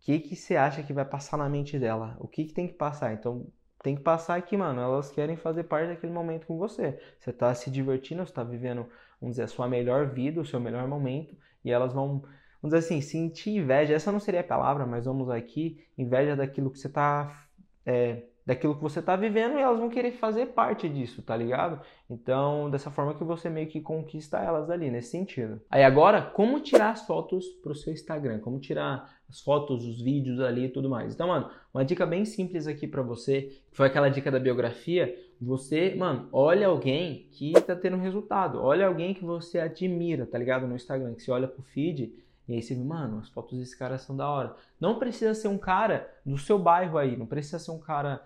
que, 0.00 0.20
que 0.20 0.36
você 0.36 0.56
acha 0.56 0.82
que 0.82 0.92
vai 0.92 1.04
passar 1.04 1.36
na 1.36 1.48
mente 1.48 1.78
dela? 1.78 2.16
O 2.20 2.28
que, 2.28 2.44
que 2.44 2.54
tem 2.54 2.68
que 2.68 2.74
passar? 2.74 3.12
Então, 3.12 3.46
tem 3.82 3.96
que 3.96 4.02
passar 4.02 4.36
aqui, 4.36 4.56
mano. 4.56 4.80
Elas 4.80 5.10
querem 5.10 5.36
fazer 5.36 5.64
parte 5.64 5.88
daquele 5.88 6.12
momento 6.12 6.46
com 6.46 6.56
você. 6.58 6.98
Você 7.18 7.30
está 7.30 7.54
se 7.54 7.70
divertindo, 7.70 8.24
você 8.24 8.30
está 8.30 8.44
vivendo, 8.44 8.86
vamos 9.20 9.34
dizer, 9.34 9.42
a 9.42 9.48
sua 9.48 9.68
melhor 9.68 10.08
vida, 10.08 10.40
o 10.40 10.46
seu 10.46 10.60
melhor 10.60 10.86
momento, 10.88 11.36
e 11.64 11.70
elas 11.70 11.92
vão, 11.92 12.20
vamos 12.62 12.74
dizer 12.74 12.78
assim, 12.78 13.00
sentir 13.00 13.50
inveja. 13.56 13.94
Essa 13.94 14.12
não 14.12 14.20
seria 14.20 14.40
a 14.40 14.44
palavra, 14.44 14.86
mas 14.86 15.04
vamos 15.04 15.28
aqui, 15.30 15.84
inveja 15.98 16.34
daquilo 16.36 16.70
que 16.70 16.78
você 16.78 16.88
está 16.88 17.44
é, 17.86 18.22
daquilo 18.46 18.74
que 18.74 18.82
você 18.82 19.00
está 19.00 19.16
vivendo 19.16 19.58
e 19.58 19.62
elas 19.62 19.78
vão 19.78 19.88
querer 19.88 20.12
fazer 20.12 20.46
parte 20.46 20.88
disso, 20.88 21.22
tá 21.22 21.36
ligado? 21.36 21.80
Então, 22.08 22.70
dessa 22.70 22.90
forma 22.90 23.14
que 23.14 23.24
você 23.24 23.48
meio 23.48 23.68
que 23.68 23.80
conquista 23.80 24.38
elas 24.38 24.68
ali, 24.68 24.90
nesse 24.90 25.10
sentido. 25.10 25.60
Aí 25.70 25.82
agora, 25.82 26.20
como 26.20 26.60
tirar 26.60 26.90
as 26.90 27.06
fotos 27.06 27.46
pro 27.62 27.74
seu 27.74 27.92
Instagram? 27.92 28.40
Como 28.40 28.60
tirar 28.60 29.10
as 29.28 29.40
fotos, 29.40 29.86
os 29.86 30.00
vídeos 30.00 30.40
ali 30.40 30.66
e 30.66 30.68
tudo 30.68 30.90
mais. 30.90 31.14
Então, 31.14 31.28
mano, 31.28 31.50
uma 31.72 31.84
dica 31.84 32.04
bem 32.04 32.24
simples 32.24 32.66
aqui 32.66 32.86
para 32.86 33.02
você, 33.02 33.42
que 33.70 33.76
foi 33.76 33.86
aquela 33.86 34.10
dica 34.10 34.30
da 34.30 34.38
biografia, 34.38 35.14
você, 35.40 35.94
mano, 35.94 36.28
olha 36.30 36.68
alguém 36.68 37.28
que 37.32 37.52
tá 37.52 37.74
tendo 37.74 37.96
resultado, 37.96 38.62
olha 38.62 38.86
alguém 38.86 39.14
que 39.14 39.24
você 39.24 39.58
admira, 39.58 40.26
tá 40.26 40.38
ligado? 40.38 40.66
No 40.66 40.76
Instagram, 40.76 41.14
que 41.14 41.22
você 41.22 41.30
olha 41.30 41.48
pro 41.48 41.62
feed 41.62 42.12
e 42.46 42.54
aí 42.54 42.62
você 42.62 42.74
vê, 42.74 42.84
mano, 42.84 43.18
as 43.18 43.28
fotos 43.28 43.58
desse 43.58 43.76
cara 43.76 43.96
são 43.96 44.16
da 44.16 44.28
hora. 44.28 44.54
Não 44.78 44.98
precisa 44.98 45.34
ser 45.34 45.48
um 45.48 45.56
cara 45.56 46.12
do 46.24 46.36
seu 46.36 46.58
bairro 46.58 46.98
aí, 46.98 47.16
não 47.16 47.26
precisa 47.26 47.58
ser 47.58 47.70
um 47.70 47.78
cara, 47.78 48.22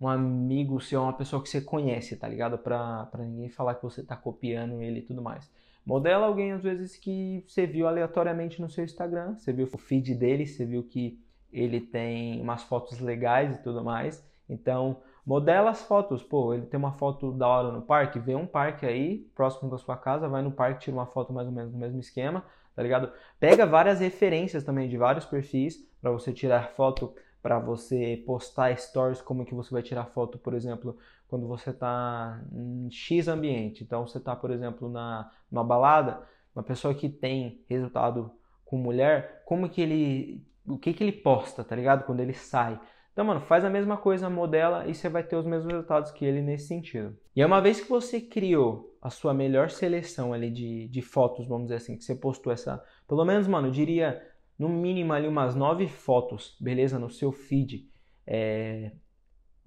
um 0.00 0.08
amigo 0.08 0.80
seu, 0.80 1.02
uma 1.02 1.12
pessoa 1.12 1.42
que 1.42 1.48
você 1.48 1.60
conhece, 1.60 2.16
tá 2.16 2.28
ligado? 2.28 2.58
Pra, 2.58 3.06
pra 3.06 3.24
ninguém 3.24 3.48
falar 3.48 3.76
que 3.76 3.82
você 3.82 4.02
tá 4.02 4.16
copiando 4.16 4.82
ele 4.82 4.98
e 4.98 5.02
tudo 5.02 5.22
mais. 5.22 5.48
Modela 5.86 6.26
alguém, 6.26 6.52
às 6.52 6.62
vezes, 6.62 6.96
que 6.96 7.44
você 7.46 7.66
viu 7.66 7.86
aleatoriamente 7.86 8.60
no 8.60 8.68
seu 8.68 8.84
Instagram, 8.84 9.36
você 9.36 9.52
viu 9.52 9.68
o 9.72 9.78
feed 9.78 10.14
dele, 10.14 10.46
você 10.46 10.64
viu 10.64 10.82
que 10.82 11.18
ele 11.52 11.80
tem 11.80 12.40
umas 12.40 12.62
fotos 12.64 12.98
legais 12.98 13.56
e 13.56 13.62
tudo 13.62 13.84
mais. 13.84 14.24
Então, 14.48 15.00
modela 15.24 15.70
as 15.70 15.82
fotos. 15.82 16.22
Pô, 16.22 16.52
ele 16.52 16.66
tem 16.66 16.78
uma 16.78 16.92
foto 16.92 17.32
da 17.32 17.46
hora 17.46 17.72
no 17.72 17.82
parque, 17.82 18.18
vê 18.18 18.34
um 18.34 18.46
parque 18.46 18.84
aí, 18.84 19.18
próximo 19.34 19.70
da 19.70 19.78
sua 19.78 19.96
casa, 19.96 20.28
vai 20.28 20.42
no 20.42 20.50
parque, 20.50 20.80
tira 20.80 20.96
uma 20.96 21.06
foto 21.06 21.32
mais 21.32 21.46
ou 21.46 21.52
menos 21.52 21.72
no 21.72 21.78
mesmo 21.78 22.00
esquema 22.00 22.44
tá 22.74 22.82
ligado? 22.82 23.12
Pega 23.38 23.66
várias 23.66 24.00
referências 24.00 24.64
também 24.64 24.88
de 24.88 24.96
vários 24.96 25.24
perfis 25.24 25.76
para 26.00 26.10
você 26.10 26.32
tirar 26.32 26.70
foto, 26.70 27.14
para 27.42 27.58
você 27.58 28.22
postar 28.26 28.76
stories, 28.76 29.22
como 29.22 29.44
que 29.44 29.54
você 29.54 29.70
vai 29.70 29.82
tirar 29.82 30.06
foto, 30.06 30.38
por 30.38 30.54
exemplo, 30.54 30.96
quando 31.28 31.46
você 31.46 31.70
está 31.70 32.42
em 32.52 32.90
X 32.90 33.28
ambiente. 33.28 33.82
Então 33.82 34.06
você 34.06 34.18
está, 34.18 34.34
por 34.34 34.50
exemplo, 34.50 34.88
na 34.88 35.30
numa 35.50 35.64
balada, 35.64 36.22
uma 36.54 36.62
pessoa 36.62 36.94
que 36.94 37.08
tem 37.08 37.64
resultado 37.68 38.30
com 38.64 38.76
mulher, 38.76 39.42
como 39.44 39.68
que 39.68 39.80
ele, 39.80 40.46
o 40.66 40.78
que 40.78 40.92
que 40.92 41.02
ele 41.02 41.12
posta, 41.12 41.64
tá 41.64 41.74
ligado? 41.74 42.04
Quando 42.04 42.20
ele 42.20 42.32
sai. 42.34 42.78
Então, 43.20 43.26
mano, 43.26 43.42
faz 43.42 43.66
a 43.66 43.68
mesma 43.68 43.98
coisa, 43.98 44.30
modela 44.30 44.86
e 44.86 44.94
você 44.94 45.06
vai 45.06 45.22
ter 45.22 45.36
os 45.36 45.44
mesmos 45.44 45.70
resultados 45.70 46.10
que 46.10 46.24
ele 46.24 46.40
nesse 46.40 46.68
sentido. 46.68 47.14
E 47.36 47.42
é 47.42 47.44
uma 47.44 47.60
vez 47.60 47.78
que 47.78 47.86
você 47.86 48.18
criou 48.18 48.96
a 49.02 49.10
sua 49.10 49.34
melhor 49.34 49.68
seleção 49.68 50.32
ali 50.32 50.50
de, 50.50 50.88
de 50.88 51.02
fotos, 51.02 51.46
vamos 51.46 51.64
dizer 51.64 51.74
assim, 51.74 51.98
que 51.98 52.02
você 52.02 52.14
postou 52.14 52.50
essa, 52.50 52.82
pelo 53.06 53.22
menos, 53.26 53.46
mano, 53.46 53.68
eu 53.68 53.72
diria 53.72 54.26
no 54.58 54.70
mínimo 54.70 55.12
ali 55.12 55.28
umas 55.28 55.54
nove 55.54 55.86
fotos, 55.86 56.56
beleza, 56.58 56.98
no 56.98 57.10
seu 57.10 57.30
feed, 57.30 57.90
é, 58.26 58.92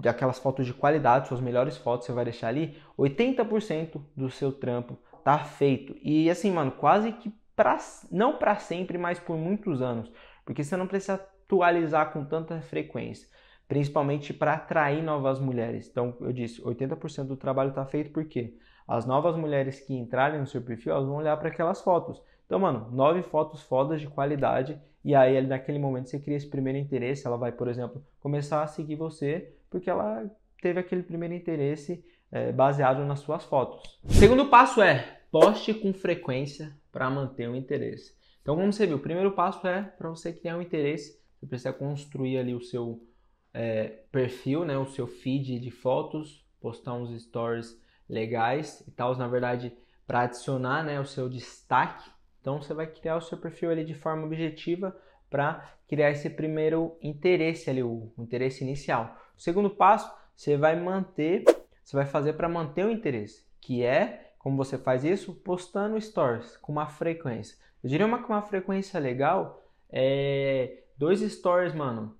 aquelas 0.03 0.39
fotos 0.39 0.65
de 0.65 0.73
qualidade, 0.73 1.27
suas 1.27 1.39
melhores 1.39 1.77
fotos 1.77 2.07
você 2.07 2.11
vai 2.11 2.23
deixar 2.23 2.47
ali, 2.47 2.75
80% 2.97 4.01
do 4.17 4.31
seu 4.31 4.51
trampo 4.51 4.97
tá 5.23 5.37
feito. 5.37 5.95
E 6.01 6.27
assim, 6.27 6.49
mano, 6.49 6.71
quase 6.71 7.11
que 7.11 7.31
pra, 7.55 7.77
não 8.11 8.35
para 8.35 8.55
sempre, 8.55 8.97
mas 8.97 9.19
por 9.19 9.37
muitos 9.37 9.79
anos, 9.79 10.11
porque 10.43 10.63
você 10.63 10.75
não 10.75 10.87
precisa 10.87 11.23
atualizar 11.61 12.11
com 12.11 12.25
tanta 12.25 12.59
frequência, 12.61 13.27
principalmente 13.67 14.33
para 14.33 14.53
atrair 14.53 15.03
novas 15.03 15.39
mulheres. 15.39 15.87
Então, 15.89 16.15
eu 16.21 16.33
disse, 16.33 16.61
80% 16.61 17.25
do 17.25 17.37
trabalho 17.37 17.69
está 17.69 17.85
feito 17.85 18.11
por 18.11 18.25
quê? 18.25 18.55
As 18.87 19.05
novas 19.05 19.35
mulheres 19.35 19.79
que 19.79 19.93
entrarem 19.93 20.39
no 20.39 20.47
seu 20.47 20.61
perfil, 20.61 20.93
elas 20.93 21.05
vão 21.05 21.15
olhar 21.15 21.37
para 21.37 21.49
aquelas 21.49 21.81
fotos. 21.81 22.21
Então, 22.45 22.59
mano, 22.59 22.89
nove 22.91 23.23
fotos 23.23 23.61
fodas 23.61 24.01
de 24.01 24.07
qualidade 24.07 24.79
e 25.03 25.15
aí 25.15 25.41
naquele 25.45 25.79
momento 25.79 26.09
você 26.09 26.19
cria 26.19 26.37
esse 26.37 26.49
primeiro 26.49 26.77
interesse, 26.77 27.25
ela 27.27 27.37
vai, 27.37 27.51
por 27.51 27.67
exemplo, 27.67 28.03
começar 28.19 28.63
a 28.63 28.67
seguir 28.67 28.95
você 28.95 29.53
porque 29.69 29.89
ela 29.89 30.29
teve 30.61 30.79
aquele 30.79 31.03
primeiro 31.03 31.33
interesse 31.33 32.05
é, 32.31 32.51
baseado 32.51 33.03
nas 33.05 33.19
suas 33.19 33.43
fotos. 33.43 33.99
Segundo 34.07 34.49
passo 34.49 34.81
é 34.81 35.19
poste 35.31 35.73
com 35.73 35.93
frequência 35.93 36.75
para 36.91 37.09
manter 37.09 37.49
o 37.49 37.55
interesse. 37.55 38.15
Então, 38.41 38.55
como 38.55 38.71
você 38.71 38.85
viu, 38.85 38.97
o 38.97 39.01
primeiro 39.01 39.31
passo 39.31 39.65
é 39.65 39.81
para 39.81 40.09
você 40.09 40.33
criar 40.33 40.57
um 40.57 40.61
interesse, 40.61 41.17
você 41.43 41.47
precisa 41.47 41.73
construir 41.73 42.37
ali 42.37 42.55
o 42.55 42.61
seu 42.61 43.05
é, 43.53 43.99
perfil, 44.11 44.65
né, 44.65 44.77
o 44.77 44.85
seu 44.85 45.05
feed 45.05 45.59
de 45.59 45.69
fotos, 45.69 46.45
postar 46.59 46.93
uns 46.93 47.21
stories 47.21 47.79
legais 48.09 48.81
e 48.87 48.91
tal, 48.91 49.15
na 49.17 49.27
verdade, 49.27 49.75
para 50.07 50.21
adicionar 50.21 50.83
né, 50.83 50.99
o 50.99 51.05
seu 51.05 51.29
destaque. 51.29 52.09
Então, 52.41 52.61
você 52.61 52.73
vai 52.73 52.87
criar 52.87 53.17
o 53.17 53.21
seu 53.21 53.37
perfil 53.37 53.71
ali 53.71 53.83
de 53.85 53.93
forma 53.93 54.25
objetiva 54.25 54.95
para 55.29 55.73
criar 55.87 56.11
esse 56.11 56.29
primeiro 56.29 56.97
interesse 57.01 57.69
ali, 57.69 57.83
o 57.83 58.11
interesse 58.17 58.63
inicial. 58.63 59.17
O 59.37 59.41
segundo 59.41 59.69
passo, 59.69 60.11
você 60.35 60.57
vai 60.57 60.79
manter, 60.79 61.43
você 61.83 61.95
vai 61.95 62.05
fazer 62.05 62.33
para 62.33 62.49
manter 62.49 62.85
o 62.85 62.91
interesse, 62.91 63.45
que 63.59 63.83
é, 63.83 64.33
como 64.39 64.57
você 64.57 64.77
faz 64.77 65.03
isso, 65.03 65.33
postando 65.33 65.99
stories 65.99 66.57
com 66.57 66.71
uma 66.71 66.87
frequência. 66.87 67.57
Eu 67.83 67.89
diria 67.89 68.05
uma 68.05 68.25
uma 68.25 68.41
frequência 68.41 68.99
legal, 68.99 69.65
é 69.89 70.82
dois 70.97 71.21
stories, 71.21 71.73
mano, 71.73 72.17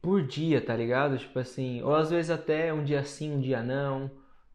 por 0.00 0.22
dia, 0.22 0.60
tá 0.60 0.76
ligado? 0.76 1.18
Tipo 1.18 1.38
assim, 1.38 1.82
ou 1.82 1.94
às 1.94 2.10
vezes 2.10 2.30
até 2.30 2.72
um 2.72 2.84
dia 2.84 3.02
sim, 3.04 3.32
um 3.32 3.40
dia 3.40 3.62
não. 3.62 4.10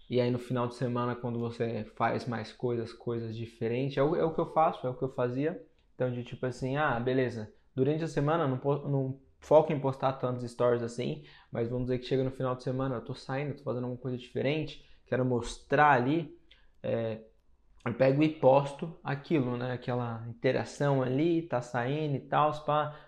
E 0.10 0.19
aí 0.19 0.31
no 0.31 0.39
final 0.39 0.67
de 0.67 0.75
semana, 0.75 1.15
quando 1.15 1.39
você 1.39 1.86
faz 1.96 2.25
mais 2.25 2.51
coisas, 2.51 2.91
coisas 2.93 3.36
diferentes, 3.36 3.98
é 3.98 4.03
o, 4.03 4.15
é 4.15 4.24
o 4.24 4.34
que 4.34 4.39
eu 4.39 4.51
faço, 4.53 4.86
é 4.86 4.89
o 4.89 4.96
que 4.96 5.03
eu 5.03 5.13
fazia. 5.13 5.62
Então, 5.96 6.12
de 6.12 6.24
tipo 6.24 6.46
assim, 6.46 6.77
ah, 6.77 7.00
beleza. 7.00 7.51
Durante 7.75 8.03
a 8.03 8.08
semana, 8.08 8.48
não, 8.48 8.58
não 8.89 9.19
foco 9.39 9.72
em 9.72 9.79
postar 9.79 10.13
tantos 10.13 10.50
stories 10.50 10.84
assim, 10.84 11.24
mas 11.51 11.69
vamos 11.69 11.86
dizer 11.86 12.00
que 12.00 12.05
chega 12.05 12.24
no 12.24 12.31
final 12.31 12.55
de 12.55 12.63
semana, 12.63 12.96
eu 12.96 13.01
tô 13.01 13.13
saindo, 13.13 13.55
tô 13.55 13.63
fazendo 13.63 13.88
uma 13.88 13.98
coisa 13.98 14.17
diferente, 14.17 14.86
quero 15.08 15.25
mostrar 15.25 15.91
ali, 15.91 16.38
é, 16.84 17.22
eu 17.86 17.94
pego 17.94 18.22
e 18.22 18.30
posto 18.30 18.94
aquilo, 19.04 19.58
né? 19.58 19.72
Aquela 19.72 20.24
interação 20.28 21.02
ali, 21.02 21.42
tá 21.44 21.62
saindo 21.62 22.16
e 22.16 22.20
tal, 22.20 22.52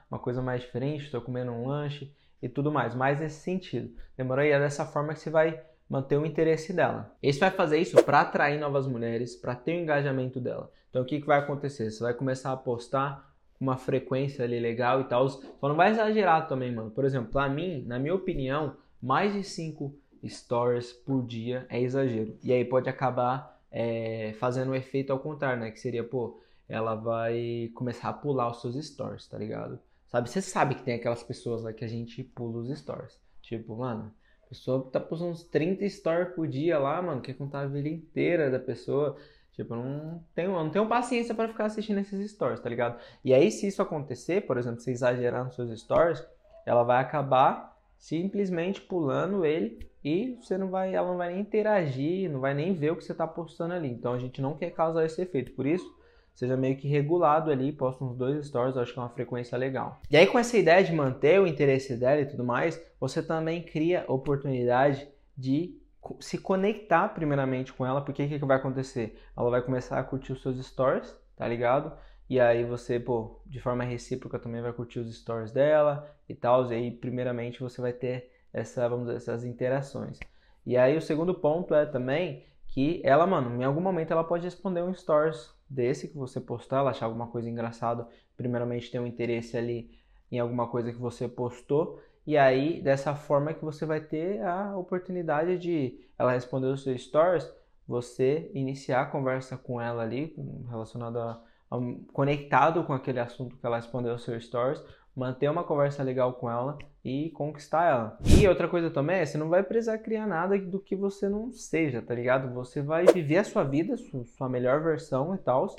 uma 0.10 0.20
coisa 0.20 0.42
mais 0.42 0.62
diferente, 0.62 1.06
estou 1.06 1.22
comendo 1.22 1.52
um 1.52 1.68
lanche 1.68 2.14
e 2.42 2.50
tudo 2.50 2.72
mais, 2.72 2.96
mais 2.96 3.20
nesse 3.20 3.42
sentido. 3.42 3.94
Demorou? 4.18 4.44
E 4.44 4.52
é 4.52 4.60
dessa 4.60 4.86
forma 4.86 5.14
que 5.14 5.20
você 5.20 5.30
vai 5.30 5.62
manter 5.90 6.18
o 6.18 6.26
interesse 6.26 6.72
dela. 6.72 7.14
Esse 7.22 7.40
vai 7.40 7.52
fazer 7.52 7.78
isso 7.78 8.02
para 8.04 8.22
atrair 8.22 8.60
novas 8.60 8.88
mulheres, 8.88 9.36
para 9.36 9.56
ter 9.56 9.78
o 9.78 9.82
engajamento 9.82 10.40
dela. 10.40 10.72
Então 10.90 11.02
o 11.02 11.06
que, 11.06 11.20
que 11.20 11.28
vai 11.28 11.40
acontecer? 11.40 11.92
Você 11.92 12.02
vai 12.02 12.14
começar 12.14 12.52
a 12.52 12.58
postar 12.58 13.30
com 13.60 13.66
uma 13.66 13.78
frequência 13.78 14.46
ali 14.46 14.58
legal 14.60 15.02
e 15.02 15.04
tal. 15.04 15.28
Só 15.28 15.68
não 15.68 15.76
vai 15.76 15.92
exagerar 15.92 16.48
também, 16.48 16.74
mano. 16.74 16.92
Por 16.92 17.04
exemplo, 17.04 17.32
para 17.32 17.50
mim, 17.50 17.84
na 17.86 18.00
minha 18.00 18.16
opinião, 18.16 18.78
mais 19.02 19.34
de 19.34 19.44
5 19.44 19.94
stories 20.26 20.94
por 20.94 21.26
dia 21.26 21.66
é 21.70 21.82
exagero. 21.82 22.38
E 22.42 22.54
aí 22.54 22.64
pode 22.64 22.90
acabar 22.90 23.51
é, 23.72 24.34
fazendo 24.40 24.72
um 24.72 24.76
efeito 24.76 25.12
ao 25.12 25.20
contrário, 25.20 25.62
né? 25.62 25.72
Que 25.72 25.80
seria, 25.80 26.04
pô, 26.04 26.40
ela 26.68 26.96
vai 26.96 27.72
começar 27.74 28.10
a 28.10 28.14
pular 28.14 28.50
os 28.50 28.62
seus 28.62 28.76
stories, 28.86 29.28
tá 29.28 29.38
ligado? 29.38 29.80
Sabe, 30.08 30.30
você 30.30 30.42
sabe 30.42 30.76
que 30.76 30.84
tem 30.84 30.96
aquelas 30.96 31.24
pessoas 31.24 31.64
lá 31.64 31.72
que 31.72 31.86
a 31.86 31.88
gente 31.88 32.22
pula 32.22 32.60
os 32.60 32.78
stories. 32.78 33.18
Tipo, 33.42 33.78
mano, 33.78 34.14
a 34.44 34.50
pessoa 34.50 34.90
tá 34.92 35.00
postando 35.00 35.32
uns 35.32 35.44
30 35.44 35.88
stories 35.88 36.36
por 36.36 36.48
dia 36.48 36.78
lá, 36.78 37.02
mano, 37.02 37.22
quer 37.22 37.34
contar 37.34 37.62
a 37.62 37.68
vida 37.68 37.88
inteira 37.88 38.52
da 38.52 38.60
pessoa. 38.60 39.16
Tipo, 39.54 39.76
não 39.76 40.24
tenho, 40.36 40.52
não 40.52 40.70
tenho 40.70 40.88
paciência 40.88 41.34
para 41.34 41.48
ficar 41.48 41.66
assistindo 41.66 42.00
esses 42.00 42.32
stories, 42.32 42.60
tá 42.60 42.70
ligado? 42.70 43.02
E 43.24 43.34
aí, 43.34 43.50
se 43.52 43.68
isso 43.68 43.82
acontecer, 43.82 44.42
por 44.42 44.58
exemplo, 44.58 44.82
se 44.82 44.92
exagerar 44.92 45.46
nos 45.46 45.56
seus 45.56 45.80
stories, 45.80 46.26
ela 46.66 46.84
vai 46.84 47.02
acabar 47.02 47.78
simplesmente 47.98 48.82
pulando 48.82 49.46
ele 49.46 49.91
e 50.04 50.38
você 50.42 50.58
não 50.58 50.70
vai, 50.70 50.94
ela 50.94 51.08
não 51.08 51.18
vai 51.18 51.32
nem 51.32 51.42
interagir, 51.42 52.30
não 52.30 52.40
vai 52.40 52.54
nem 52.54 52.74
ver 52.74 52.92
o 52.92 52.96
que 52.96 53.04
você 53.04 53.12
está 53.12 53.28
postando 53.28 53.74
ali. 53.74 53.90
Então 53.90 54.14
a 54.14 54.20
gente 54.20 54.42
não 54.42 54.56
quer 54.56 54.72
causar 54.72 55.06
esse 55.06 55.22
efeito. 55.22 55.52
Por 55.52 55.66
isso, 55.66 55.96
seja 56.34 56.58
meio 56.58 56.78
que 56.78 56.88
regulado 56.88 57.52
ali, 57.52 57.72
posta 57.72 58.04
uns 58.04 58.18
dois 58.18 58.46
stories, 58.48 58.78
acho 58.78 58.94
que 58.94 59.00
é 59.00 59.02
uma 59.02 59.10
frequência 59.10 59.58
legal. 59.58 60.02
E 60.10 60.18
aí 60.18 60.26
com 60.26 60.40
essa 60.40 60.58
ideia 60.58 60.84
de 60.84 60.92
manter 60.92 61.40
o 61.40 61.48
interesse 61.48 61.96
dela 61.96 62.22
e 62.22 62.26
tudo 62.26 62.44
mais, 62.44 62.82
você 63.00 63.22
também 63.22 63.62
cria 63.62 64.06
oportunidade 64.08 65.08
de 65.38 65.80
se 66.20 66.38
conectar 66.40 67.10
primeiramente 67.10 67.72
com 67.72 67.86
ela, 67.86 68.02
porque 68.02 68.24
o 68.24 68.28
que, 68.28 68.40
que 68.40 68.46
vai 68.46 68.58
acontecer? 68.58 69.20
Ela 69.38 69.50
vai 69.50 69.62
começar 69.62 70.00
a 70.00 70.04
curtir 70.04 70.34
os 70.34 70.42
seus 70.42 70.58
stories, 70.66 71.16
tá 71.36 71.48
ligado? 71.48 71.94
E 72.28 72.40
aí 72.40 72.64
você, 72.64 73.00
pô, 73.00 73.40
de 73.46 73.60
forma 73.60 73.84
recíproca 73.84 74.40
também 74.40 74.62
vai 74.62 74.74
curtir 74.74 75.00
os 75.00 75.16
stories 75.16 75.52
dela 75.52 76.10
e 76.28 76.34
tal, 76.34 76.72
e 76.72 76.76
aí 76.76 76.90
primeiramente 76.90 77.60
você 77.60 77.82
vai 77.82 77.94
ter 77.94 78.32
essa, 78.54 78.88
vamos 78.88 79.06
dizer, 79.06 79.18
essas 79.18 79.44
interações. 79.44 80.20
E 80.66 80.78
aí 80.78 80.96
o 80.96 81.02
segundo 81.02 81.34
ponto 81.34 81.74
é 81.74 81.86
também 81.86 82.46
que 82.68 83.02
ela, 83.04 83.28
mano, 83.28 83.62
em 83.62 83.64
algum 83.64 83.82
momento 83.82 84.12
ela 84.12 84.24
pode 84.24 84.46
responder 84.46 84.82
um 84.82 84.94
stories 84.94 85.50
desse 85.70 86.08
que 86.08 86.18
você 86.18 86.40
postar, 86.40 86.80
ela 86.80 86.92
achar 86.92 87.06
alguma 87.06 87.28
coisa 87.28 87.50
engraçada, 87.50 88.08
primeiramente 88.38 88.92
ter 88.92 89.00
um 89.00 89.08
interesse 89.08 89.58
ali 89.58 89.92
em 90.32 90.40
alguma 90.40 90.68
coisa 90.68 90.92
que 90.92 91.00
você 91.00 91.28
postou, 91.28 92.02
e 92.26 92.38
aí 92.38 92.82
dessa 92.82 93.16
forma 93.16 93.54
que 93.54 93.64
você 93.64 93.86
vai 93.86 94.00
ter 94.00 94.42
a 94.42 94.78
oportunidade 94.78 95.58
de 95.58 96.00
ela 96.18 96.32
responder 96.32 96.68
os 96.68 96.84
seus 96.84 97.02
stories, 97.04 97.52
você 97.88 98.50
iniciar 98.54 99.02
a 99.02 99.06
conversa 99.06 99.58
com 99.58 99.82
ela 99.82 100.04
ali, 100.04 100.34
relacionado 100.70 101.18
a, 101.20 101.44
a 101.70 101.78
conectado 102.14 102.84
com 102.84 102.94
aquele 102.94 103.20
assunto 103.20 103.58
que 103.58 103.66
ela 103.66 103.78
respondeu 103.78 104.14
os 104.14 104.24
seus 104.24 104.46
stories, 104.46 104.82
manter 105.16 105.50
uma 105.50 105.64
conversa 105.64 106.04
legal 106.04 106.34
com 106.34 106.50
ela 106.50 106.78
e 107.04 107.30
conquistar 107.32 107.90
ela. 107.90 108.18
E 108.40 108.48
outra 108.48 108.68
coisa 108.68 108.90
também 108.90 109.18
é, 109.18 109.26
você 109.26 109.38
não 109.38 109.50
vai 109.50 109.64
precisar 109.64 109.98
criar 109.98 110.28
nada 110.28 110.58
do 110.58 110.80
que 110.80 110.96
você 110.96 111.28
não 111.28 111.52
seja, 111.52 112.02
tá 112.02 112.14
ligado? 112.14 112.54
Você 112.54 112.82
vai 112.82 113.06
viver 113.06 113.38
a 113.38 113.44
sua 113.44 113.64
vida, 113.64 113.96
sua 113.98 114.48
melhor 114.48 114.82
versão 114.84 115.34
e 115.34 115.38
tal, 115.38 115.74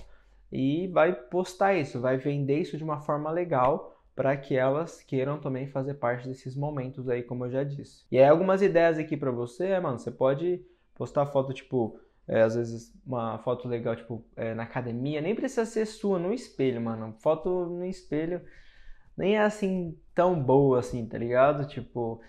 e 0.50 0.88
vai 0.88 1.12
postar 1.14 1.75
isso, 1.75 2.00
vai 2.00 2.17
vender 2.17 2.59
isso 2.59 2.76
de 2.76 2.85
uma 2.85 3.00
forma 3.00 3.31
legal 3.31 3.97
para 4.14 4.37
que 4.37 4.55
elas 4.55 5.02
queiram 5.02 5.38
também 5.38 5.67
fazer 5.67 5.95
parte 5.95 6.29
desses 6.29 6.55
momentos 6.55 7.09
aí, 7.09 7.23
como 7.23 7.47
eu 7.47 7.50
já 7.50 7.64
disse. 7.64 8.05
E 8.11 8.19
aí 8.19 8.29
algumas 8.29 8.61
ideias 8.61 8.99
aqui 8.99 9.17
para 9.17 9.31
você, 9.31 9.69
é, 9.69 9.81
mano, 9.81 9.99
você 9.99 10.11
pode 10.11 10.62
postar 10.95 11.26
foto 11.26 11.55
tipo 11.55 11.99
é, 12.26 12.43
às 12.43 12.55
vezes 12.55 12.95
uma 13.05 13.38
foto 13.38 13.69
legal, 13.69 13.97
tipo, 13.97 14.25
é, 14.37 14.55
na 14.55 14.62
academia, 14.62 15.21
nem 15.21 15.35
precisa 15.35 15.64
ser 15.64 15.87
sua, 15.87 16.19
no 16.19 16.33
espelho, 16.33 16.81
mano. 16.81 17.14
Foto 17.19 17.67
no 17.67 17.85
espelho 17.85 18.41
nem 19.16 19.37
é 19.37 19.42
assim 19.42 19.97
tão 20.14 20.40
boa 20.40 20.81
assim, 20.81 21.07
tá 21.07 21.19
ligado? 21.19 21.66
Tipo, 21.66 22.21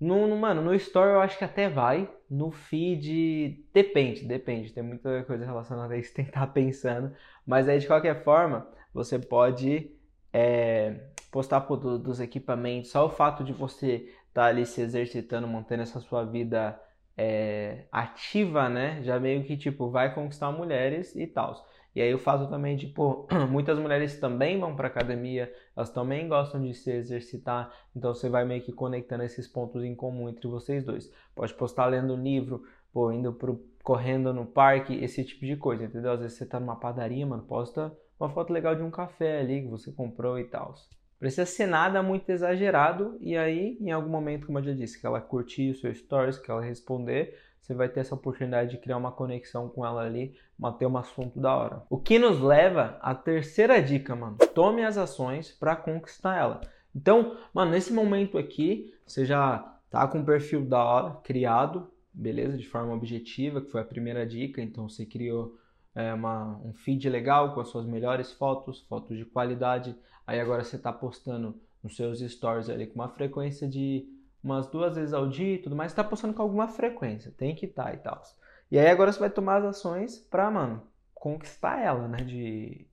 no, 0.00 0.26
no, 0.26 0.36
mano, 0.36 0.62
no 0.62 0.74
Story 0.74 1.10
eu 1.10 1.20
acho 1.20 1.36
que 1.36 1.44
até 1.44 1.68
vai. 1.68 2.10
No 2.28 2.50
feed, 2.50 3.64
depende, 3.72 4.24
depende. 4.24 4.72
Tem 4.72 4.82
muita 4.82 5.22
coisa 5.24 5.44
relacionada 5.44 5.94
a 5.94 5.98
isso 5.98 6.12
tem 6.16 6.24
que 6.24 6.30
estar 6.30 6.46
pensando. 6.48 7.12
Mas 7.46 7.68
aí, 7.68 7.78
de 7.78 7.86
qualquer 7.86 8.24
forma, 8.24 8.66
você 8.94 9.18
pode 9.18 9.90
é, 10.32 11.00
postar 11.30 11.62
por, 11.62 11.76
do, 11.76 11.98
dos 11.98 12.20
equipamentos. 12.20 12.90
Só 12.90 13.06
o 13.06 13.10
fato 13.10 13.44
de 13.44 13.52
você 13.52 13.96
estar 14.28 14.42
tá 14.42 14.44
ali 14.46 14.64
se 14.64 14.80
exercitando, 14.80 15.46
mantendo 15.46 15.82
essa 15.82 16.00
sua 16.00 16.24
vida 16.24 16.80
é, 17.16 17.84
ativa, 17.92 18.68
né? 18.70 19.02
Já 19.02 19.20
meio 19.20 19.44
que, 19.44 19.56
tipo, 19.56 19.90
vai 19.90 20.14
conquistar 20.14 20.50
mulheres 20.50 21.14
e 21.14 21.26
tal. 21.26 21.54
E 21.94 22.00
aí 22.00 22.14
o 22.14 22.18
fato 22.18 22.48
também 22.48 22.76
de, 22.76 22.86
pô, 22.86 23.26
muitas 23.50 23.78
mulheres 23.78 24.18
também 24.20 24.58
vão 24.60 24.76
para 24.76 24.86
academia, 24.86 25.52
elas 25.76 25.90
também 25.90 26.28
gostam 26.28 26.62
de 26.62 26.72
se 26.72 26.90
exercitar, 26.92 27.72
então 27.94 28.14
você 28.14 28.28
vai 28.28 28.44
meio 28.44 28.62
que 28.62 28.72
conectando 28.72 29.24
esses 29.24 29.48
pontos 29.48 29.82
em 29.84 29.94
comum 29.94 30.28
entre 30.28 30.46
vocês 30.46 30.84
dois. 30.84 31.12
Pode 31.34 31.52
postar 31.54 31.86
lendo 31.86 32.14
um 32.14 32.22
livro, 32.22 32.62
pô, 32.92 33.10
indo 33.10 33.32
pro, 33.32 33.60
correndo 33.82 34.32
no 34.32 34.46
parque, 34.46 34.94
esse 35.02 35.24
tipo 35.24 35.44
de 35.44 35.56
coisa, 35.56 35.84
entendeu? 35.84 36.12
Às 36.12 36.20
vezes 36.20 36.38
você 36.38 36.46
tá 36.46 36.60
numa 36.60 36.76
padaria, 36.76 37.26
mano, 37.26 37.42
posta 37.42 37.92
uma 38.18 38.28
foto 38.28 38.52
legal 38.52 38.76
de 38.76 38.82
um 38.82 38.90
café 38.90 39.40
ali 39.40 39.62
que 39.62 39.68
você 39.68 39.90
comprou 39.90 40.38
e 40.38 40.44
tal. 40.44 40.74
Precisa 41.18 41.44
ser 41.44 41.66
nada 41.66 42.02
muito 42.02 42.30
exagerado 42.30 43.16
e 43.20 43.36
aí, 43.36 43.76
em 43.80 43.90
algum 43.90 44.08
momento, 44.08 44.46
como 44.46 44.58
eu 44.58 44.62
já 44.62 44.72
disse, 44.72 44.98
que 44.98 45.06
ela 45.06 45.20
curtir 45.20 45.70
o 45.70 45.74
seu 45.74 45.94
stories, 45.94 46.38
que 46.38 46.50
ela 46.50 46.62
responder, 46.62 47.38
você 47.60 47.74
vai 47.74 47.88
ter 47.88 48.00
essa 48.00 48.14
oportunidade 48.14 48.70
de 48.70 48.78
criar 48.78 48.96
uma 48.96 49.12
conexão 49.12 49.68
com 49.68 49.84
ela 49.86 50.02
ali, 50.02 50.34
manter 50.58 50.86
um 50.86 50.96
assunto 50.96 51.38
da 51.38 51.54
hora. 51.54 51.82
O 51.88 51.98
que 51.98 52.18
nos 52.18 52.40
leva 52.40 52.98
à 53.00 53.14
terceira 53.14 53.80
dica, 53.80 54.16
mano. 54.16 54.36
Tome 54.54 54.84
as 54.84 54.96
ações 54.96 55.52
para 55.52 55.76
conquistar 55.76 56.36
ela. 56.36 56.60
Então, 56.94 57.36
mano, 57.54 57.70
nesse 57.70 57.92
momento 57.92 58.38
aqui, 58.38 58.92
você 59.06 59.24
já 59.24 59.58
tá 59.90 60.06
com 60.08 60.18
um 60.18 60.24
perfil 60.24 60.64
da 60.64 60.82
hora 60.82 61.14
criado, 61.22 61.88
beleza? 62.12 62.56
De 62.56 62.66
forma 62.66 62.94
objetiva, 62.94 63.60
que 63.60 63.70
foi 63.70 63.80
a 63.80 63.84
primeira 63.84 64.26
dica. 64.26 64.60
Então, 64.60 64.88
você 64.88 65.06
criou 65.06 65.56
é, 65.94 66.12
uma, 66.12 66.58
um 66.64 66.72
feed 66.72 67.08
legal 67.08 67.54
com 67.54 67.60
as 67.60 67.68
suas 67.68 67.86
melhores 67.86 68.32
fotos, 68.32 68.80
fotos 68.88 69.16
de 69.16 69.24
qualidade. 69.24 69.94
Aí 70.26 70.40
agora 70.40 70.64
você 70.64 70.76
está 70.76 70.92
postando 70.92 71.54
nos 71.82 71.96
seus 71.96 72.20
stories 72.20 72.68
ali 72.68 72.86
com 72.86 72.96
uma 72.96 73.08
frequência 73.08 73.68
de 73.68 74.06
umas 74.42 74.66
duas 74.66 74.96
vezes 74.96 75.12
ao 75.12 75.28
dia 75.28 75.54
e 75.54 75.58
tudo 75.58 75.76
mais, 75.76 75.92
está 75.92 76.02
postando 76.02 76.34
com 76.34 76.42
alguma 76.42 76.68
frequência, 76.68 77.32
tem 77.36 77.54
que 77.54 77.66
estar 77.66 77.84
tá 77.84 77.94
e 77.94 77.98
tal. 77.98 78.22
E 78.70 78.78
aí 78.78 78.86
agora 78.88 79.12
você 79.12 79.18
vai 79.18 79.30
tomar 79.30 79.56
as 79.56 79.64
ações 79.64 80.18
pra, 80.18 80.50
mano, 80.50 80.82
conquistar 81.14 81.80
ela, 81.80 82.06
né? 82.08 82.18
De, 82.18 82.86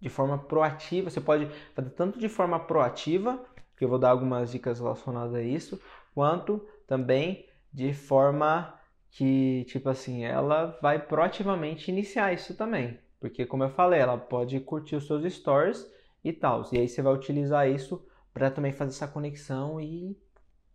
de 0.00 0.08
forma 0.08 0.36
proativa. 0.36 1.10
Você 1.10 1.20
pode 1.20 1.46
fazer 1.74 1.90
tanto 1.90 2.18
de 2.18 2.28
forma 2.28 2.58
proativa, 2.58 3.42
que 3.76 3.84
eu 3.84 3.88
vou 3.88 3.98
dar 3.98 4.10
algumas 4.10 4.50
dicas 4.50 4.80
relacionadas 4.80 5.34
a 5.34 5.42
isso, 5.42 5.80
quanto 6.14 6.66
também 6.86 7.46
de 7.72 7.94
forma 7.94 8.78
que, 9.10 9.64
tipo 9.66 9.88
assim, 9.88 10.24
ela 10.24 10.78
vai 10.82 10.98
proativamente 10.98 11.90
iniciar 11.90 12.32
isso 12.32 12.54
também. 12.54 12.98
Porque, 13.20 13.46
como 13.46 13.62
eu 13.62 13.70
falei, 13.70 14.00
ela 14.00 14.18
pode 14.18 14.58
curtir 14.60 14.96
os 14.96 15.06
seus 15.06 15.32
stories 15.32 15.86
e 16.24 16.32
tal. 16.32 16.68
E 16.72 16.78
aí 16.78 16.88
você 16.88 17.00
vai 17.00 17.14
utilizar 17.14 17.68
isso 17.68 18.04
para 18.34 18.50
também 18.50 18.72
fazer 18.72 18.90
essa 18.90 19.06
conexão 19.06 19.80
e 19.80 20.16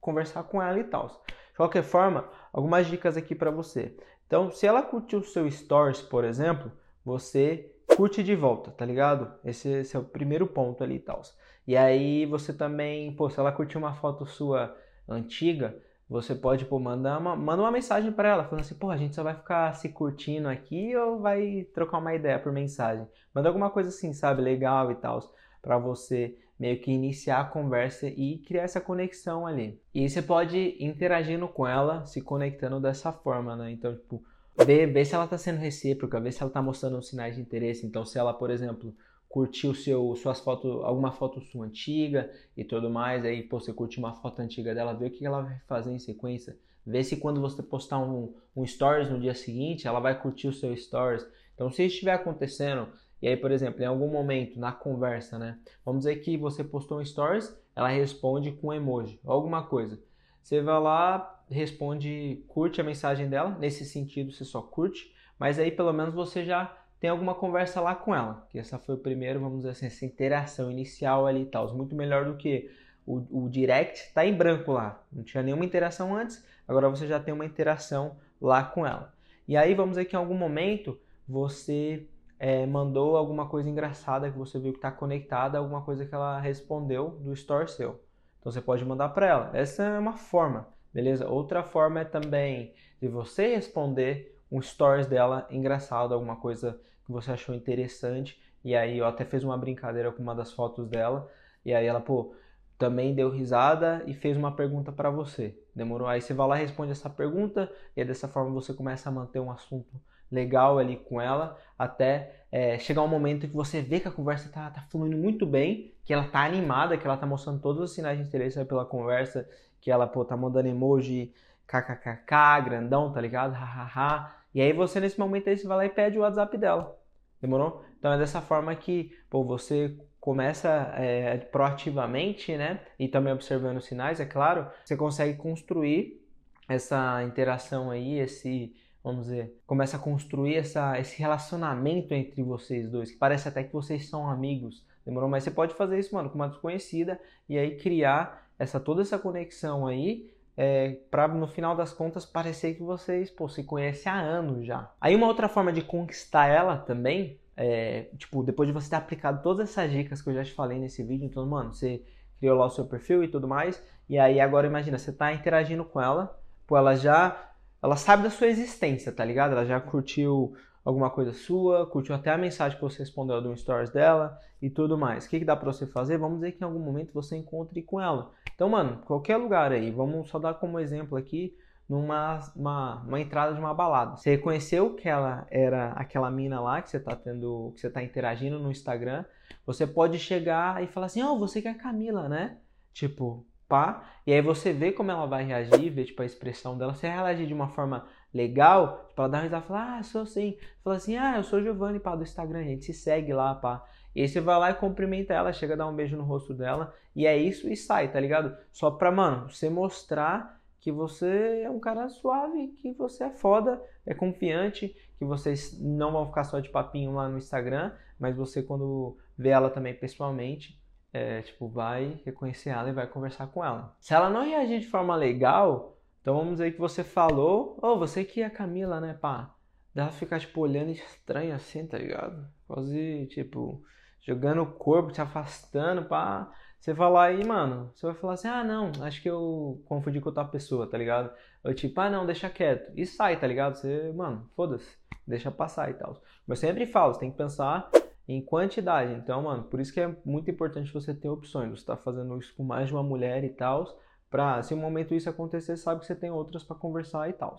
conversar 0.07 0.43
com 0.43 0.61
ela 0.61 0.79
e 0.79 0.85
tal. 0.85 1.07
De 1.51 1.57
qualquer 1.57 1.83
forma, 1.83 2.23
algumas 2.53 2.87
dicas 2.87 3.17
aqui 3.17 3.35
para 3.35 3.51
você. 3.51 3.93
Então, 4.25 4.49
se 4.49 4.65
ela 4.65 4.81
curtiu 4.81 5.19
o 5.19 5.23
seu 5.23 5.51
stories, 5.51 6.01
por 6.01 6.23
exemplo, 6.23 6.71
você 7.03 7.73
curte 7.93 8.23
de 8.23 8.33
volta, 8.33 8.71
tá 8.71 8.85
ligado? 8.85 9.33
Esse, 9.43 9.67
esse 9.67 9.97
é 9.97 9.99
o 9.99 10.03
primeiro 10.03 10.47
ponto 10.47 10.81
ali 10.81 10.95
e 10.95 10.99
tal. 10.99 11.21
E 11.67 11.75
aí 11.75 12.25
você 12.25 12.53
também, 12.53 13.13
pô, 13.17 13.29
se 13.29 13.37
ela 13.37 13.51
curtiu 13.51 13.79
uma 13.79 13.95
foto 13.95 14.25
sua 14.25 14.73
antiga, 15.09 15.77
você 16.09 16.33
pode 16.33 16.63
pô, 16.63 16.79
mandar 16.79 17.17
uma, 17.19 17.35
manda 17.35 17.61
uma 17.61 17.71
mensagem 17.71 18.13
para 18.13 18.29
ela, 18.29 18.45
falando 18.45 18.61
assim, 18.61 18.75
pô, 18.75 18.89
a 18.89 18.95
gente 18.95 19.13
só 19.13 19.23
vai 19.23 19.35
ficar 19.35 19.73
se 19.73 19.89
curtindo 19.89 20.47
aqui 20.47 20.95
ou 20.95 21.19
vai 21.19 21.67
trocar 21.73 21.97
uma 21.97 22.15
ideia 22.15 22.39
por 22.39 22.53
mensagem? 22.53 23.05
Manda 23.35 23.49
alguma 23.49 23.69
coisa 23.69 23.89
assim, 23.89 24.13
sabe, 24.13 24.41
legal 24.41 24.89
e 24.89 24.95
tal, 24.95 25.19
para 25.61 25.77
você 25.77 26.37
meio 26.59 26.79
que 26.79 26.91
iniciar 26.91 27.41
a 27.41 27.45
conversa 27.45 28.07
e 28.07 28.39
criar 28.39 28.63
essa 28.63 28.81
conexão 28.81 29.45
ali. 29.45 29.79
E 29.93 30.09
você 30.09 30.21
pode 30.21 30.75
interagindo 30.79 31.47
com 31.47 31.67
ela, 31.67 32.05
se 32.05 32.21
conectando 32.21 32.79
dessa 32.79 33.11
forma, 33.11 33.55
né? 33.55 33.71
Então, 33.71 33.95
tipo, 33.95 34.23
ver, 34.65 34.87
ver 34.87 35.05
se 35.05 35.13
ela 35.13 35.25
está 35.25 35.37
sendo 35.37 35.59
recíproca, 35.59 36.19
ver 36.19 36.31
se 36.31 36.41
ela 36.41 36.49
está 36.49 36.61
mostrando 36.61 37.01
sinais 37.01 37.35
de 37.35 37.41
interesse. 37.41 37.85
Então, 37.85 38.05
se 38.05 38.17
ela, 38.17 38.33
por 38.33 38.49
exemplo, 38.49 38.95
curtiu 39.29 39.75
seu, 39.75 40.15
suas 40.15 40.39
fotos, 40.39 40.83
alguma 40.83 41.11
foto 41.11 41.41
sua 41.41 41.65
antiga 41.65 42.31
e 42.55 42.63
tudo 42.63 42.89
mais, 42.89 43.23
aí 43.23 43.43
pô, 43.43 43.59
você 43.59 43.71
curte 43.71 43.99
uma 43.99 44.13
foto 44.13 44.41
antiga 44.41 44.73
dela, 44.73 44.93
vê 44.93 45.07
o 45.07 45.11
que 45.11 45.25
ela 45.25 45.41
vai 45.41 45.61
fazer 45.67 45.91
em 45.91 45.99
sequência. 45.99 46.57
Vê 46.85 47.03
se 47.03 47.17
quando 47.17 47.41
você 47.41 47.61
postar 47.61 47.99
um, 47.99 48.33
um 48.55 48.65
stories 48.65 49.09
no 49.09 49.19
dia 49.19 49.35
seguinte, 49.35 49.87
ela 49.87 49.99
vai 49.99 50.19
curtir 50.19 50.47
o 50.47 50.53
seu 50.53 50.75
stories. 50.75 51.27
Então, 51.53 51.69
se 51.69 51.83
isso 51.83 51.95
estiver 51.95 52.13
acontecendo, 52.13 52.87
e 53.21 53.27
aí, 53.27 53.35
por 53.35 53.51
exemplo, 53.51 53.81
em 53.81 53.85
algum 53.85 54.09
momento 54.09 54.59
na 54.59 54.71
conversa, 54.71 55.39
né? 55.39 55.57
Vamos 55.83 56.01
dizer 56.01 56.17
que 56.17 56.37
você 56.37 56.63
postou 56.63 56.99
um 56.99 57.05
stories, 57.05 57.55
ela 57.75 57.87
responde 57.87 58.51
com 58.51 58.73
emoji, 58.73 59.19
alguma 59.25 59.63
coisa. 59.63 59.99
Você 60.41 60.61
vai 60.61 60.79
lá, 60.79 61.43
responde, 61.49 62.43
curte 62.47 62.79
a 62.79 62.83
mensagem 62.83 63.27
dela, 63.27 63.57
nesse 63.59 63.85
sentido 63.85 64.31
você 64.31 64.45
só 64.45 64.61
curte, 64.61 65.13
mas 65.39 65.59
aí 65.59 65.71
pelo 65.71 65.91
menos 65.91 66.13
você 66.13 66.43
já 66.43 66.75
tem 66.99 67.09
alguma 67.09 67.35
conversa 67.35 67.79
lá 67.81 67.93
com 67.93 68.13
ela, 68.15 68.47
que 68.49 68.57
essa 68.57 68.79
foi 68.79 68.95
o 68.95 68.99
primeiro, 68.99 69.39
vamos 69.39 69.57
dizer 69.57 69.71
assim, 69.71 69.85
essa 69.85 70.05
interação 70.05 70.71
inicial 70.71 71.27
ali 71.27 71.41
e 71.43 71.45
tal, 71.45 71.73
muito 71.75 71.95
melhor 71.95 72.25
do 72.25 72.37
que 72.37 72.71
o, 73.05 73.45
o 73.45 73.49
direct 73.49 74.11
tá 74.13 74.25
em 74.25 74.33
branco 74.33 74.71
lá, 74.71 75.03
não 75.11 75.23
tinha 75.23 75.43
nenhuma 75.43 75.65
interação 75.65 76.15
antes, 76.15 76.43
agora 76.67 76.89
você 76.89 77.07
já 77.07 77.19
tem 77.19 77.33
uma 77.33 77.45
interação 77.45 78.17
lá 78.41 78.63
com 78.63 78.85
ela. 78.85 79.13
E 79.47 79.55
aí 79.55 79.73
vamos 79.73 79.91
dizer 79.91 80.05
que 80.05 80.15
em 80.15 80.19
algum 80.19 80.35
momento 80.35 80.99
você 81.27 82.07
é, 82.39 82.65
mandou 82.65 83.17
alguma 83.17 83.47
coisa 83.47 83.69
engraçada 83.69 84.29
que 84.29 84.37
você 84.37 84.59
viu 84.59 84.71
que 84.71 84.77
está 84.77 84.91
conectada 84.91 85.57
a 85.57 85.61
alguma 85.61 85.81
coisa 85.81 86.05
que 86.05 86.13
ela 86.13 86.39
respondeu 86.39 87.11
do 87.21 87.33
store 87.33 87.67
seu. 87.67 87.99
Então 88.39 88.51
você 88.51 88.61
pode 88.61 88.85
mandar 88.85 89.09
para 89.09 89.27
ela. 89.27 89.51
Essa 89.53 89.83
é 89.83 89.99
uma 89.99 90.13
forma, 90.13 90.67
beleza? 90.93 91.27
Outra 91.27 91.63
forma 91.63 92.01
é 92.01 92.05
também 92.05 92.73
de 93.01 93.07
você 93.07 93.55
responder 93.55 94.39
um 94.51 94.61
stories 94.61 95.07
dela 95.07 95.47
engraçado, 95.49 96.13
alguma 96.13 96.35
coisa 96.35 96.79
que 97.05 97.11
você 97.11 97.31
achou 97.31 97.55
interessante. 97.55 98.41
E 98.63 98.75
aí 98.75 98.97
eu 98.97 99.05
até 99.05 99.25
fiz 99.25 99.43
uma 99.43 99.57
brincadeira 99.57 100.11
com 100.11 100.21
uma 100.21 100.35
das 100.35 100.51
fotos 100.51 100.87
dela. 100.87 101.29
E 101.65 101.73
aí 101.73 101.85
ela, 101.85 101.99
pô, 101.99 102.35
também 102.77 103.13
deu 103.15 103.29
risada 103.29 104.03
e 104.05 104.13
fez 104.13 104.37
uma 104.37 104.55
pergunta 104.55 104.91
para 104.91 105.09
você. 105.09 105.59
Demorou? 105.75 106.07
Aí 106.07 106.21
você 106.21 106.33
vai 106.33 106.47
lá 106.47 106.55
responde 106.55 106.91
essa 106.91 107.09
pergunta. 107.09 107.71
E 107.95 108.05
dessa 108.05 108.27
forma 108.27 108.51
você 108.51 108.73
começa 108.73 109.09
a 109.09 109.11
manter 109.11 109.39
um 109.39 109.51
assunto 109.51 109.99
legal 110.31 110.77
ali 110.77 110.97
com 110.97 111.21
ela, 111.21 111.57
até 111.77 112.43
é, 112.51 112.77
chegar 112.79 113.01
um 113.01 113.07
momento 113.07 113.47
que 113.47 113.55
você 113.55 113.81
vê 113.81 113.99
que 113.99 114.07
a 114.07 114.11
conversa 114.11 114.49
tá, 114.49 114.69
tá 114.69 114.81
fluindo 114.89 115.17
muito 115.17 115.45
bem, 115.45 115.93
que 116.03 116.13
ela 116.13 116.23
tá 116.23 116.45
animada, 116.45 116.97
que 116.97 117.05
ela 117.05 117.17
tá 117.17 117.25
mostrando 117.25 117.59
todos 117.61 117.81
os 117.81 117.93
sinais 117.93 118.17
de 118.17 118.25
interesse 118.25 118.63
pela 118.65 118.85
conversa, 118.85 119.47
que 119.81 119.91
ela, 119.91 120.07
pô, 120.07 120.23
tá 120.23 120.35
mandando 120.35 120.67
emoji 120.67 121.33
kkkk, 121.67 122.61
grandão, 122.63 123.11
tá 123.11 123.19
ligado? 123.19 123.53
Hahaha. 123.53 124.33
E 124.53 124.61
aí 124.61 124.71
você, 124.71 124.99
nesse 124.99 125.19
momento 125.19 125.49
aí, 125.49 125.57
você 125.57 125.67
vai 125.67 125.77
lá 125.77 125.85
e 125.85 125.89
pede 125.89 126.17
o 126.17 126.21
WhatsApp 126.21 126.57
dela. 126.57 126.97
Demorou? 127.41 127.83
Então 127.99 128.13
é 128.13 128.17
dessa 128.17 128.41
forma 128.41 128.73
que, 128.75 129.15
pô, 129.29 129.43
você 129.43 129.95
começa 130.19 130.91
é, 130.95 131.37
proativamente, 131.37 132.55
né? 132.57 132.81
E 132.97 133.07
também 133.07 133.33
observando 133.33 133.77
os 133.77 133.85
sinais, 133.85 134.19
é 134.19 134.25
claro, 134.25 134.67
você 134.83 134.95
consegue 134.95 135.37
construir 135.37 136.21
essa 136.67 137.23
interação 137.23 137.91
aí, 137.91 138.19
esse 138.19 138.75
vamos 139.03 139.25
dizer, 139.25 139.57
começa 139.65 139.97
a 139.97 139.99
construir 139.99 140.55
essa, 140.55 140.99
esse 140.99 141.17
relacionamento 141.19 142.13
entre 142.13 142.43
vocês 142.43 142.89
dois, 142.89 143.11
que 143.11 143.17
parece 143.17 143.47
até 143.47 143.63
que 143.63 143.73
vocês 143.73 144.09
são 144.09 144.29
amigos, 144.29 144.85
demorou? 145.05 145.29
Mas 145.29 145.43
você 145.43 145.51
pode 145.51 145.73
fazer 145.75 145.97
isso, 145.99 146.13
mano, 146.13 146.29
com 146.29 146.35
uma 146.35 146.49
desconhecida 146.49 147.19
e 147.47 147.57
aí 147.57 147.77
criar 147.77 148.47
essa 148.59 148.79
toda 148.79 149.01
essa 149.01 149.17
conexão 149.17 149.85
aí 149.87 150.29
é, 150.57 150.97
para 151.11 151.27
no 151.27 151.47
final 151.47 151.75
das 151.75 151.93
contas 151.93 152.25
parecer 152.25 152.73
que 152.73 152.81
vocês 152.81 153.29
pô, 153.29 153.47
se 153.47 153.63
conhecem 153.63 154.11
há 154.11 154.19
anos 154.19 154.65
já. 154.65 154.91
Aí 154.99 155.15
uma 155.15 155.27
outra 155.27 155.47
forma 155.47 155.71
de 155.71 155.83
conquistar 155.83 156.47
ela 156.47 156.77
também, 156.77 157.39
é, 157.55 158.07
tipo, 158.17 158.43
depois 158.43 158.67
de 158.67 158.73
você 158.73 158.89
ter 158.89 158.95
aplicado 158.95 159.43
todas 159.43 159.69
essas 159.69 159.91
dicas 159.91 160.21
que 160.21 160.29
eu 160.29 160.33
já 160.33 160.43
te 160.43 160.53
falei 160.53 160.79
nesse 160.79 161.03
vídeo, 161.03 161.25
então, 161.25 161.45
mano, 161.45 161.73
você 161.73 162.03
criou 162.39 162.57
lá 162.57 162.65
o 162.65 162.71
seu 162.71 162.85
perfil 162.85 163.23
e 163.23 163.27
tudo 163.27 163.47
mais, 163.47 163.81
e 164.09 164.17
aí 164.17 164.39
agora 164.39 164.67
imagina, 164.67 164.97
você 164.97 165.11
está 165.11 165.31
interagindo 165.31 165.85
com 165.85 166.01
ela, 166.01 166.39
pô, 166.65 166.75
ela 166.75 166.95
já 166.95 167.51
ela 167.81 167.95
sabe 167.95 168.23
da 168.23 168.29
sua 168.29 168.47
existência, 168.47 169.11
tá 169.11 169.23
ligado? 169.23 169.51
Ela 169.51 169.65
já 169.65 169.79
curtiu 169.79 170.55
alguma 170.83 171.09
coisa 171.09 171.33
sua, 171.33 171.85
curtiu 171.85 172.15
até 172.15 172.31
a 172.31 172.37
mensagem 172.37 172.77
que 172.77 172.83
você 172.83 172.99
respondeu 172.99 173.41
do 173.41 173.55
stories 173.57 173.89
dela 173.89 174.39
e 174.61 174.69
tudo 174.69 174.97
mais. 174.97 175.25
O 175.25 175.29
que, 175.29 175.39
que 175.39 175.45
dá 175.45 175.55
pra 175.55 175.71
você 175.71 175.85
fazer? 175.85 176.17
Vamos 176.17 176.39
dizer 176.39 176.53
que 176.53 176.63
em 176.63 176.65
algum 176.65 176.79
momento 176.79 177.13
você 177.13 177.35
encontre 177.35 177.81
com 177.81 177.99
ela. 177.99 178.31
Então, 178.55 178.69
mano, 178.69 179.01
qualquer 179.05 179.37
lugar 179.37 179.71
aí, 179.71 179.91
vamos 179.91 180.29
só 180.29 180.39
dar 180.39 180.53
como 180.53 180.79
exemplo 180.79 181.17
aqui 181.17 181.55
numa 181.87 182.39
uma, 182.55 183.01
uma 183.03 183.19
entrada 183.19 183.53
de 183.53 183.59
uma 183.59 183.73
balada. 183.73 184.17
Você 184.17 184.31
reconheceu 184.31 184.95
que 184.95 185.07
ela 185.07 185.45
era 185.49 185.91
aquela 185.91 186.29
mina 186.29 186.59
lá 186.59 186.81
que 186.81 186.89
você 186.89 186.99
tá 186.99 187.15
tendo, 187.15 187.71
que 187.75 187.81
você 187.81 187.89
tá 187.89 188.03
interagindo 188.03 188.59
no 188.59 188.71
Instagram, 188.71 189.23
você 189.65 189.85
pode 189.85 190.19
chegar 190.19 190.83
e 190.83 190.87
falar 190.87 191.05
assim: 191.07 191.21
"Ó, 191.21 191.33
oh, 191.33 191.39
você 191.39 191.61
que 191.61 191.67
é 191.67 191.71
a 191.71 191.77
Camila, 191.77 192.27
né?" 192.27 192.57
Tipo, 192.93 193.45
pá, 193.67 194.03
e 194.25 194.33
aí 194.33 194.41
você 194.41 194.71
vê 194.73 194.91
como 194.91 195.11
ela 195.11 195.25
vai 195.25 195.43
reagir, 195.43 195.89
vê 195.89 196.05
tipo 196.05 196.21
a 196.21 196.25
expressão 196.25 196.77
dela, 196.77 196.93
se 196.93 197.05
ela 197.05 197.27
reagir 197.27 197.47
de 197.47 197.53
uma 197.53 197.69
forma 197.69 198.05
legal, 198.33 199.05
tipo, 199.07 199.21
ela 199.21 199.29
dá 199.29 199.37
uma 199.37 199.43
risada 199.43 199.65
fala, 199.65 199.97
ah, 199.97 200.03
sou 200.03 200.25
sim, 200.25 200.57
fala 200.83 200.95
assim, 200.95 201.15
ah, 201.17 201.37
eu 201.37 201.43
sou 201.43 201.61
Giovanni, 201.61 201.99
pá, 201.99 202.15
do 202.15 202.23
Instagram, 202.23 202.63
gente. 202.63 202.85
Se 202.85 202.93
segue 202.93 203.33
lá, 203.33 203.55
pá, 203.55 203.83
e 204.15 204.21
aí 204.21 204.27
você 204.27 204.41
vai 204.41 204.57
lá 204.57 204.71
e 204.71 204.75
cumprimenta 204.75 205.33
ela, 205.33 205.53
chega 205.53 205.73
a 205.73 205.77
dar 205.77 205.87
um 205.87 205.95
beijo 205.95 206.17
no 206.17 206.23
rosto 206.23 206.53
dela, 206.53 206.93
e 207.15 207.25
é 207.25 207.37
isso 207.37 207.69
e 207.69 207.75
sai, 207.75 208.11
tá 208.11 208.19
ligado? 208.19 208.55
Só 208.71 208.91
pra, 208.91 209.11
mano, 209.11 209.49
você 209.49 209.69
mostrar 209.69 210.59
que 210.79 210.91
você 210.91 211.61
é 211.63 211.69
um 211.69 211.79
cara 211.79 212.09
suave, 212.09 212.69
que 212.81 212.93
você 212.93 213.25
é 213.25 213.29
foda, 213.29 213.81
é 214.05 214.13
confiante, 214.13 214.95
que 215.17 215.25
vocês 215.25 215.77
não 215.79 216.11
vão 216.11 216.27
ficar 216.27 216.43
só 216.43 216.59
de 216.59 216.69
papinho 216.69 217.13
lá 217.13 217.27
no 217.27 217.37
Instagram, 217.37 217.91
mas 218.19 218.35
você 218.35 218.63
quando 218.63 219.17
vê 219.37 219.49
ela 219.49 219.69
também 219.69 219.93
pessoalmente, 219.93 220.79
é, 221.17 221.41
tipo, 221.41 221.67
vai 221.67 222.21
reconhecer 222.23 222.69
ela 222.69 222.89
e 222.89 222.93
vai 222.93 223.07
conversar 223.07 223.47
com 223.47 223.65
ela. 223.65 223.95
Se 223.99 224.13
ela 224.13 224.29
não 224.29 224.45
reagir 224.45 224.79
de 224.79 224.87
forma 224.87 225.15
legal, 225.15 225.97
então 226.21 226.37
vamos 226.37 226.53
dizer 226.53 226.71
que 226.73 226.79
você 226.79 227.03
falou, 227.03 227.79
ô, 227.81 227.87
oh, 227.87 227.99
você 227.99 228.23
que 228.23 228.41
é 228.41 228.45
a 228.45 228.49
Camila, 228.49 229.01
né, 229.01 229.13
pá? 229.13 229.55
Dela 229.93 230.11
ficar, 230.11 230.39
tipo, 230.39 230.61
olhando 230.61 230.91
estranho 230.91 231.55
assim, 231.55 231.87
tá 231.87 231.97
ligado? 231.97 232.47
Quase, 232.67 233.27
tipo, 233.31 233.83
jogando 234.21 234.61
o 234.61 234.71
corpo, 234.73 235.11
te 235.11 235.21
afastando, 235.21 236.05
pá. 236.05 236.51
Você 236.79 236.93
falar 236.93 237.25
aí, 237.25 237.43
mano, 237.43 237.91
você 237.95 238.05
vai 238.05 238.15
falar 238.15 238.33
assim, 238.33 238.47
ah, 238.47 238.63
não, 238.63 238.91
acho 239.01 239.21
que 239.21 239.29
eu 239.29 239.81
confundi 239.85 240.21
com 240.21 240.29
outra 240.29 240.45
pessoa, 240.45 240.87
tá 240.87 240.97
ligado? 240.97 241.33
Eu 241.63 241.73
tipo, 241.73 241.99
ah, 241.99 242.09
não, 242.09 242.25
deixa 242.25 242.49
quieto. 242.49 242.91
E 242.95 243.05
sai, 243.05 243.39
tá 243.39 243.47
ligado? 243.47 243.75
Você, 243.75 244.13
mano, 244.13 244.47
foda-se, 244.55 244.95
deixa 245.25 245.49
passar 245.49 245.89
e 245.89 245.95
tal. 245.95 246.21
Mas 246.45 246.59
sempre 246.59 246.85
falo, 246.85 247.13
você 247.13 247.21
tem 247.21 247.31
que 247.31 247.37
pensar 247.37 247.89
em 248.27 248.41
quantidade. 248.41 249.13
Então, 249.13 249.43
mano, 249.43 249.63
por 249.63 249.79
isso 249.79 249.93
que 249.93 250.01
é 250.01 250.15
muito 250.25 250.49
importante 250.51 250.93
você 250.93 251.13
ter 251.13 251.29
opções. 251.29 251.69
Você 251.69 251.77
está 251.77 251.95
fazendo 251.95 252.37
isso 252.37 252.53
com 252.55 252.63
mais 252.63 252.87
de 252.87 252.93
uma 252.93 253.03
mulher 253.03 253.43
e 253.43 253.49
tal, 253.49 253.85
para 254.29 254.61
se 254.61 254.73
um 254.73 254.77
momento 254.77 255.15
isso 255.15 255.29
acontecer, 255.29 255.77
sabe 255.77 256.01
que 256.01 256.05
você 256.05 256.15
tem 256.15 256.29
outras 256.29 256.63
para 256.63 256.75
conversar 256.75 257.29
e 257.29 257.33
tal. 257.33 257.55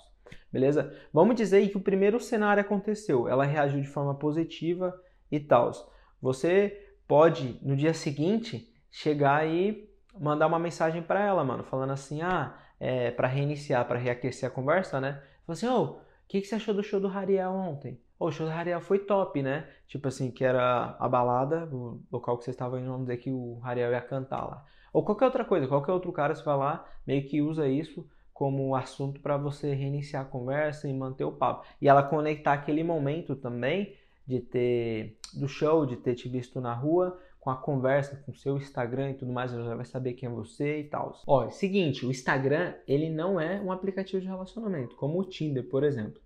Beleza? 0.52 0.94
Vamos 1.12 1.36
dizer 1.36 1.66
que 1.68 1.76
o 1.76 1.80
primeiro 1.80 2.20
cenário 2.20 2.60
aconteceu, 2.60 3.26
ela 3.26 3.44
reagiu 3.44 3.80
de 3.80 3.88
forma 3.88 4.14
positiva 4.14 4.94
e 5.30 5.40
tal. 5.40 5.72
Você 6.20 6.96
pode 7.06 7.58
no 7.62 7.74
dia 7.74 7.94
seguinte 7.94 8.70
chegar 8.90 9.48
e 9.48 9.88
mandar 10.18 10.46
uma 10.46 10.58
mensagem 10.58 11.02
para 11.02 11.24
ela, 11.24 11.42
mano, 11.42 11.64
falando 11.64 11.92
assim: 11.92 12.20
"Ah, 12.20 12.58
é, 12.78 13.10
para 13.10 13.28
reiniciar, 13.28 13.86
para 13.86 13.98
reaquecer 13.98 14.48
a 14.48 14.52
conversa, 14.52 15.00
né? 15.00 15.22
Fala 15.46 15.54
assim: 15.54 15.68
"Ô, 15.68 15.82
oh, 15.82 16.08
que, 16.28 16.42
que 16.42 16.46
você 16.46 16.56
achou 16.56 16.74
do 16.74 16.82
show 16.82 17.00
do 17.00 17.08
Hariel 17.08 17.52
ontem? 17.52 17.98
O 18.18 18.30
show 18.30 18.46
do 18.46 18.52
Hariel 18.52 18.80
foi 18.80 18.98
top, 18.98 19.42
né? 19.42 19.68
Tipo 19.86 20.08
assim, 20.08 20.30
que 20.30 20.44
era 20.44 20.96
a 20.98 21.08
balada, 21.08 21.68
o 21.72 22.00
local 22.10 22.36
que 22.36 22.44
vocês 22.44 22.54
estavam 22.54 22.78
indo, 22.78 22.90
vamos 22.90 23.06
dizer 23.06 23.18
que 23.18 23.30
o 23.30 23.60
Hariel 23.62 23.92
ia 23.92 24.00
cantar 24.00 24.44
lá. 24.44 24.64
Ou 24.92 25.04
qualquer 25.04 25.26
outra 25.26 25.44
coisa, 25.44 25.68
qualquer 25.68 25.92
outro 25.92 26.12
cara, 26.12 26.34
se 26.34 26.42
falar, 26.42 26.90
meio 27.06 27.26
que 27.28 27.40
usa 27.40 27.68
isso 27.68 28.08
como 28.32 28.74
assunto 28.74 29.20
para 29.20 29.36
você 29.36 29.74
reiniciar 29.74 30.22
a 30.22 30.28
conversa 30.28 30.88
e 30.88 30.92
manter 30.92 31.24
o 31.24 31.32
papo. 31.32 31.66
E 31.80 31.88
ela 31.88 32.02
conectar 32.02 32.52
aquele 32.52 32.82
momento 32.82 33.36
também 33.36 33.94
de 34.26 34.40
ter 34.40 35.18
do 35.34 35.48
show, 35.48 35.86
de 35.86 35.96
ter 35.96 36.14
te 36.14 36.28
visto 36.28 36.60
na 36.60 36.72
rua, 36.72 37.18
com 37.40 37.50
a 37.50 37.56
conversa, 37.56 38.22
com 38.24 38.32
o 38.32 38.34
seu 38.34 38.56
Instagram 38.56 39.10
e 39.10 39.14
tudo 39.14 39.32
mais, 39.32 39.52
ela 39.52 39.64
já 39.64 39.74
vai 39.74 39.84
saber 39.84 40.12
quem 40.12 40.28
é 40.28 40.32
você 40.32 40.80
e 40.80 40.84
tal. 40.84 41.18
Ó, 41.26 41.48
seguinte, 41.50 42.04
o 42.04 42.10
Instagram, 42.10 42.74
ele 42.86 43.08
não 43.08 43.40
é 43.40 43.60
um 43.60 43.72
aplicativo 43.72 44.20
de 44.20 44.26
relacionamento, 44.26 44.96
como 44.96 45.18
o 45.18 45.24
Tinder, 45.24 45.68
por 45.68 45.82
exemplo. 45.82 46.20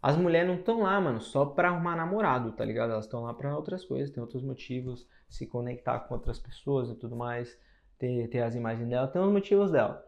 As 0.00 0.16
mulheres 0.16 0.48
não 0.48 0.56
estão 0.56 0.82
lá, 0.82 1.00
mano, 1.00 1.20
só 1.20 1.44
pra 1.44 1.68
arrumar 1.68 1.96
namorado, 1.96 2.52
tá 2.52 2.64
ligado? 2.64 2.92
Elas 2.92 3.06
estão 3.06 3.24
lá 3.24 3.34
pra 3.34 3.56
outras 3.56 3.84
coisas, 3.84 4.10
tem 4.10 4.22
outros 4.22 4.42
motivos, 4.44 5.06
se 5.28 5.46
conectar 5.46 5.98
com 6.00 6.14
outras 6.14 6.38
pessoas 6.38 6.88
e 6.88 6.94
tudo 6.94 7.16
mais, 7.16 7.58
ter, 7.98 8.28
ter 8.28 8.42
as 8.42 8.54
imagens 8.54 8.88
dela, 8.88 9.08
tem 9.08 9.20
os 9.20 9.32
motivos 9.32 9.72
dela. 9.72 10.04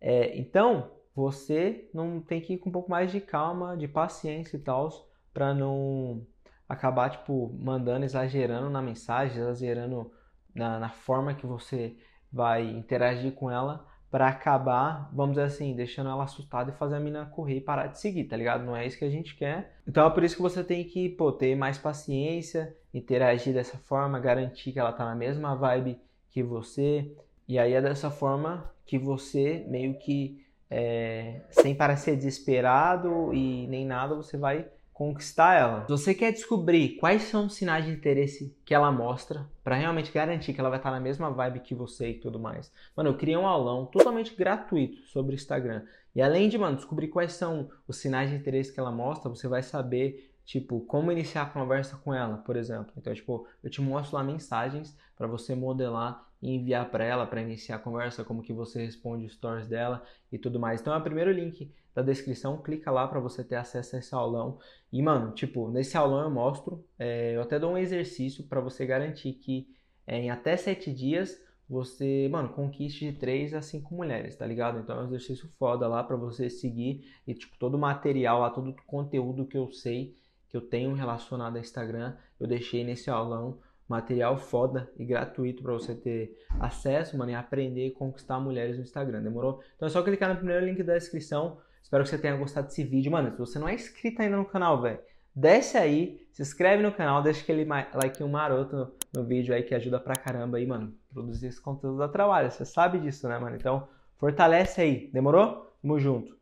É, 0.00 0.36
então, 0.38 0.92
você 1.14 1.88
não 1.92 2.20
tem 2.20 2.40
que 2.40 2.54
ir 2.54 2.58
com 2.58 2.70
um 2.70 2.72
pouco 2.72 2.90
mais 2.90 3.12
de 3.12 3.20
calma, 3.20 3.76
de 3.76 3.86
paciência 3.86 4.56
e 4.56 4.60
tal, 4.60 4.88
para 5.32 5.52
não 5.52 6.26
acabar 6.68 7.10
tipo 7.10 7.52
mandando, 7.58 8.04
exagerando 8.04 8.70
na 8.70 8.80
mensagem, 8.80 9.38
exagerando 9.38 10.10
na, 10.54 10.78
na 10.78 10.88
forma 10.88 11.34
que 11.34 11.46
você 11.46 11.96
vai 12.32 12.64
interagir 12.64 13.32
com 13.32 13.50
ela 13.50 13.86
para 14.14 14.28
acabar, 14.28 15.10
vamos 15.12 15.34
dizer 15.34 15.46
assim, 15.46 15.74
deixando 15.74 16.08
ela 16.08 16.22
assustada 16.22 16.70
e 16.70 16.78
fazer 16.78 16.94
a 16.94 17.00
mina 17.00 17.26
correr 17.26 17.56
e 17.56 17.60
parar 17.60 17.88
de 17.88 17.98
seguir, 17.98 18.22
tá 18.22 18.36
ligado? 18.36 18.62
Não 18.64 18.76
é 18.76 18.86
isso 18.86 18.96
que 18.96 19.04
a 19.04 19.10
gente 19.10 19.34
quer. 19.34 19.74
Então 19.88 20.06
é 20.06 20.10
por 20.10 20.22
isso 20.22 20.36
que 20.36 20.40
você 20.40 20.62
tem 20.62 20.84
que 20.84 21.08
pô, 21.08 21.32
ter 21.32 21.56
mais 21.56 21.78
paciência, 21.78 22.72
interagir 22.94 23.52
dessa 23.52 23.76
forma, 23.76 24.20
garantir 24.20 24.70
que 24.70 24.78
ela 24.78 24.92
tá 24.92 25.04
na 25.04 25.16
mesma 25.16 25.56
vibe 25.56 25.98
que 26.30 26.44
você. 26.44 27.12
E 27.48 27.58
aí 27.58 27.72
é 27.72 27.82
dessa 27.82 28.08
forma 28.08 28.70
que 28.86 28.96
você 28.96 29.66
meio 29.66 29.98
que 29.98 30.46
é, 30.70 31.40
sem 31.50 31.74
parecer 31.74 32.14
desesperado 32.14 33.34
e 33.34 33.66
nem 33.66 33.84
nada, 33.84 34.14
você 34.14 34.36
vai 34.36 34.64
conquistar 34.94 35.54
ela. 35.54 35.82
Se 35.82 35.90
você 35.90 36.14
quer 36.14 36.32
descobrir 36.32 36.96
quais 36.96 37.22
são 37.22 37.46
os 37.46 37.54
sinais 37.54 37.84
de 37.84 37.90
interesse 37.90 38.56
que 38.64 38.72
ela 38.72 38.92
mostra, 38.92 39.44
para 39.62 39.74
realmente 39.74 40.12
garantir 40.12 40.54
que 40.54 40.60
ela 40.60 40.70
vai 40.70 40.78
estar 40.78 40.92
na 40.92 41.00
mesma 41.00 41.30
vibe 41.30 41.60
que 41.60 41.74
você 41.74 42.10
e 42.10 42.14
tudo 42.14 42.38
mais. 42.38 42.72
Mano, 42.96 43.10
eu 43.10 43.16
criei 43.16 43.36
um 43.36 43.46
aulão 43.46 43.86
totalmente 43.86 44.34
gratuito 44.36 44.98
sobre 45.08 45.34
Instagram. 45.34 45.82
E 46.14 46.22
além 46.22 46.48
de, 46.48 46.56
mano, 46.56 46.76
descobrir 46.76 47.08
quais 47.08 47.32
são 47.32 47.68
os 47.88 47.96
sinais 47.96 48.30
de 48.30 48.36
interesse 48.36 48.72
que 48.72 48.78
ela 48.78 48.92
mostra, 48.92 49.28
você 49.28 49.48
vai 49.48 49.64
saber 49.64 50.30
tipo, 50.44 50.80
como 50.82 51.10
iniciar 51.10 51.42
a 51.42 51.46
conversa 51.46 51.96
com 51.96 52.14
ela, 52.14 52.36
por 52.38 52.54
exemplo. 52.54 52.92
Então, 52.96 53.12
tipo, 53.12 53.48
eu 53.64 53.70
te 53.70 53.80
mostro 53.80 54.16
lá 54.16 54.22
mensagens 54.22 54.96
para 55.16 55.26
você 55.26 55.54
modelar 55.54 56.24
e 56.40 56.54
enviar 56.54 56.90
para 56.90 57.02
ela 57.02 57.26
para 57.26 57.40
iniciar 57.40 57.76
a 57.76 57.78
conversa, 57.78 58.22
como 58.22 58.42
que 58.42 58.52
você 58.52 58.84
responde 58.84 59.24
os 59.24 59.32
stories 59.32 59.66
dela 59.66 60.04
e 60.30 60.38
tudo 60.38 60.60
mais. 60.60 60.80
Então 60.80 60.92
é 60.92 60.98
o 60.98 61.02
primeiro 61.02 61.32
link 61.32 61.72
da 61.94 62.02
descrição, 62.02 62.60
clica 62.60 62.90
lá 62.90 63.06
para 63.06 63.20
você 63.20 63.44
ter 63.44 63.56
acesso 63.56 63.96
a 63.96 63.98
esse 63.98 64.14
aulão. 64.14 64.58
E 64.92 65.00
mano, 65.00 65.32
tipo, 65.32 65.70
nesse 65.70 65.96
aulão 65.96 66.22
eu 66.22 66.30
mostro, 66.30 66.84
é, 66.98 67.36
eu 67.36 67.42
até 67.42 67.58
dou 67.58 67.72
um 67.72 67.78
exercício 67.78 68.44
para 68.44 68.60
você 68.60 68.84
garantir 68.84 69.34
que 69.34 69.68
é, 70.06 70.18
em 70.18 70.30
até 70.30 70.56
7 70.56 70.92
dias 70.92 71.40
você, 71.68 72.28
mano, 72.30 72.50
conquiste 72.50 73.10
de 73.10 73.18
3 73.18 73.54
a 73.54 73.62
5 73.62 73.94
mulheres, 73.94 74.36
tá 74.36 74.46
ligado? 74.46 74.80
Então 74.80 74.98
é 74.98 75.02
um 75.02 75.06
exercício 75.06 75.48
foda 75.58 75.88
lá 75.88 76.02
para 76.02 76.16
você 76.16 76.50
seguir 76.50 77.04
e 77.26 77.34
tipo 77.34 77.56
todo 77.58 77.74
o 77.74 77.78
material 77.78 78.40
lá, 78.40 78.50
todo 78.50 78.70
o 78.70 78.74
conteúdo 78.86 79.46
que 79.46 79.56
eu 79.56 79.70
sei 79.72 80.16
que 80.48 80.56
eu 80.56 80.60
tenho 80.60 80.94
relacionado 80.94 81.56
a 81.56 81.60
Instagram, 81.60 82.16
eu 82.38 82.46
deixei 82.46 82.84
nesse 82.84 83.10
aulão 83.10 83.58
material 83.88 84.36
foda 84.38 84.90
e 84.96 85.04
gratuito 85.04 85.62
para 85.62 85.72
você 85.72 85.94
ter 85.94 86.36
acesso, 86.60 87.18
mano, 87.18 87.32
e 87.32 87.34
aprender 87.34 87.88
e 87.88 87.90
conquistar 87.90 88.38
mulheres 88.38 88.76
no 88.76 88.82
Instagram, 88.82 89.22
demorou? 89.22 89.60
Então 89.74 89.86
é 89.86 89.90
só 89.90 90.02
clicar 90.02 90.30
no 90.30 90.36
primeiro 90.36 90.64
link 90.64 90.82
da 90.82 90.94
descrição. 90.94 91.58
Espero 91.94 92.02
que 92.02 92.10
você 92.10 92.18
tenha 92.18 92.36
gostado 92.36 92.66
desse 92.66 92.82
vídeo, 92.82 93.12
mano. 93.12 93.30
Se 93.30 93.38
você 93.38 93.56
não 93.56 93.68
é 93.68 93.74
inscrito 93.74 94.20
ainda 94.20 94.36
no 94.36 94.44
canal, 94.44 94.82
velho, 94.82 94.98
desce 95.32 95.78
aí, 95.78 96.26
se 96.32 96.42
inscreve 96.42 96.82
no 96.82 96.90
canal, 96.90 97.22
deixa 97.22 97.40
aquele 97.40 97.64
like 97.64 98.20
um 98.20 98.28
maroto 98.28 98.74
no, 98.74 98.92
no, 99.14 99.24
vídeo 99.24 99.54
aí 99.54 99.62
que 99.62 99.76
ajuda 99.76 100.00
pra 100.00 100.16
caramba 100.16 100.56
aí, 100.56 100.66
mano. 100.66 100.92
Produzir 101.12 101.46
esse 101.46 101.60
conteúdo 101.60 101.98
dá 101.98 102.08
trabalho, 102.08 102.50
você 102.50 102.64
sabe 102.64 102.98
disso, 102.98 103.28
né, 103.28 103.38
mano? 103.38 103.54
Então, 103.54 103.86
fortalece 104.18 104.80
aí, 104.80 105.08
demorou? 105.12 105.72
Tamo 105.80 106.00
junto. 106.00 106.32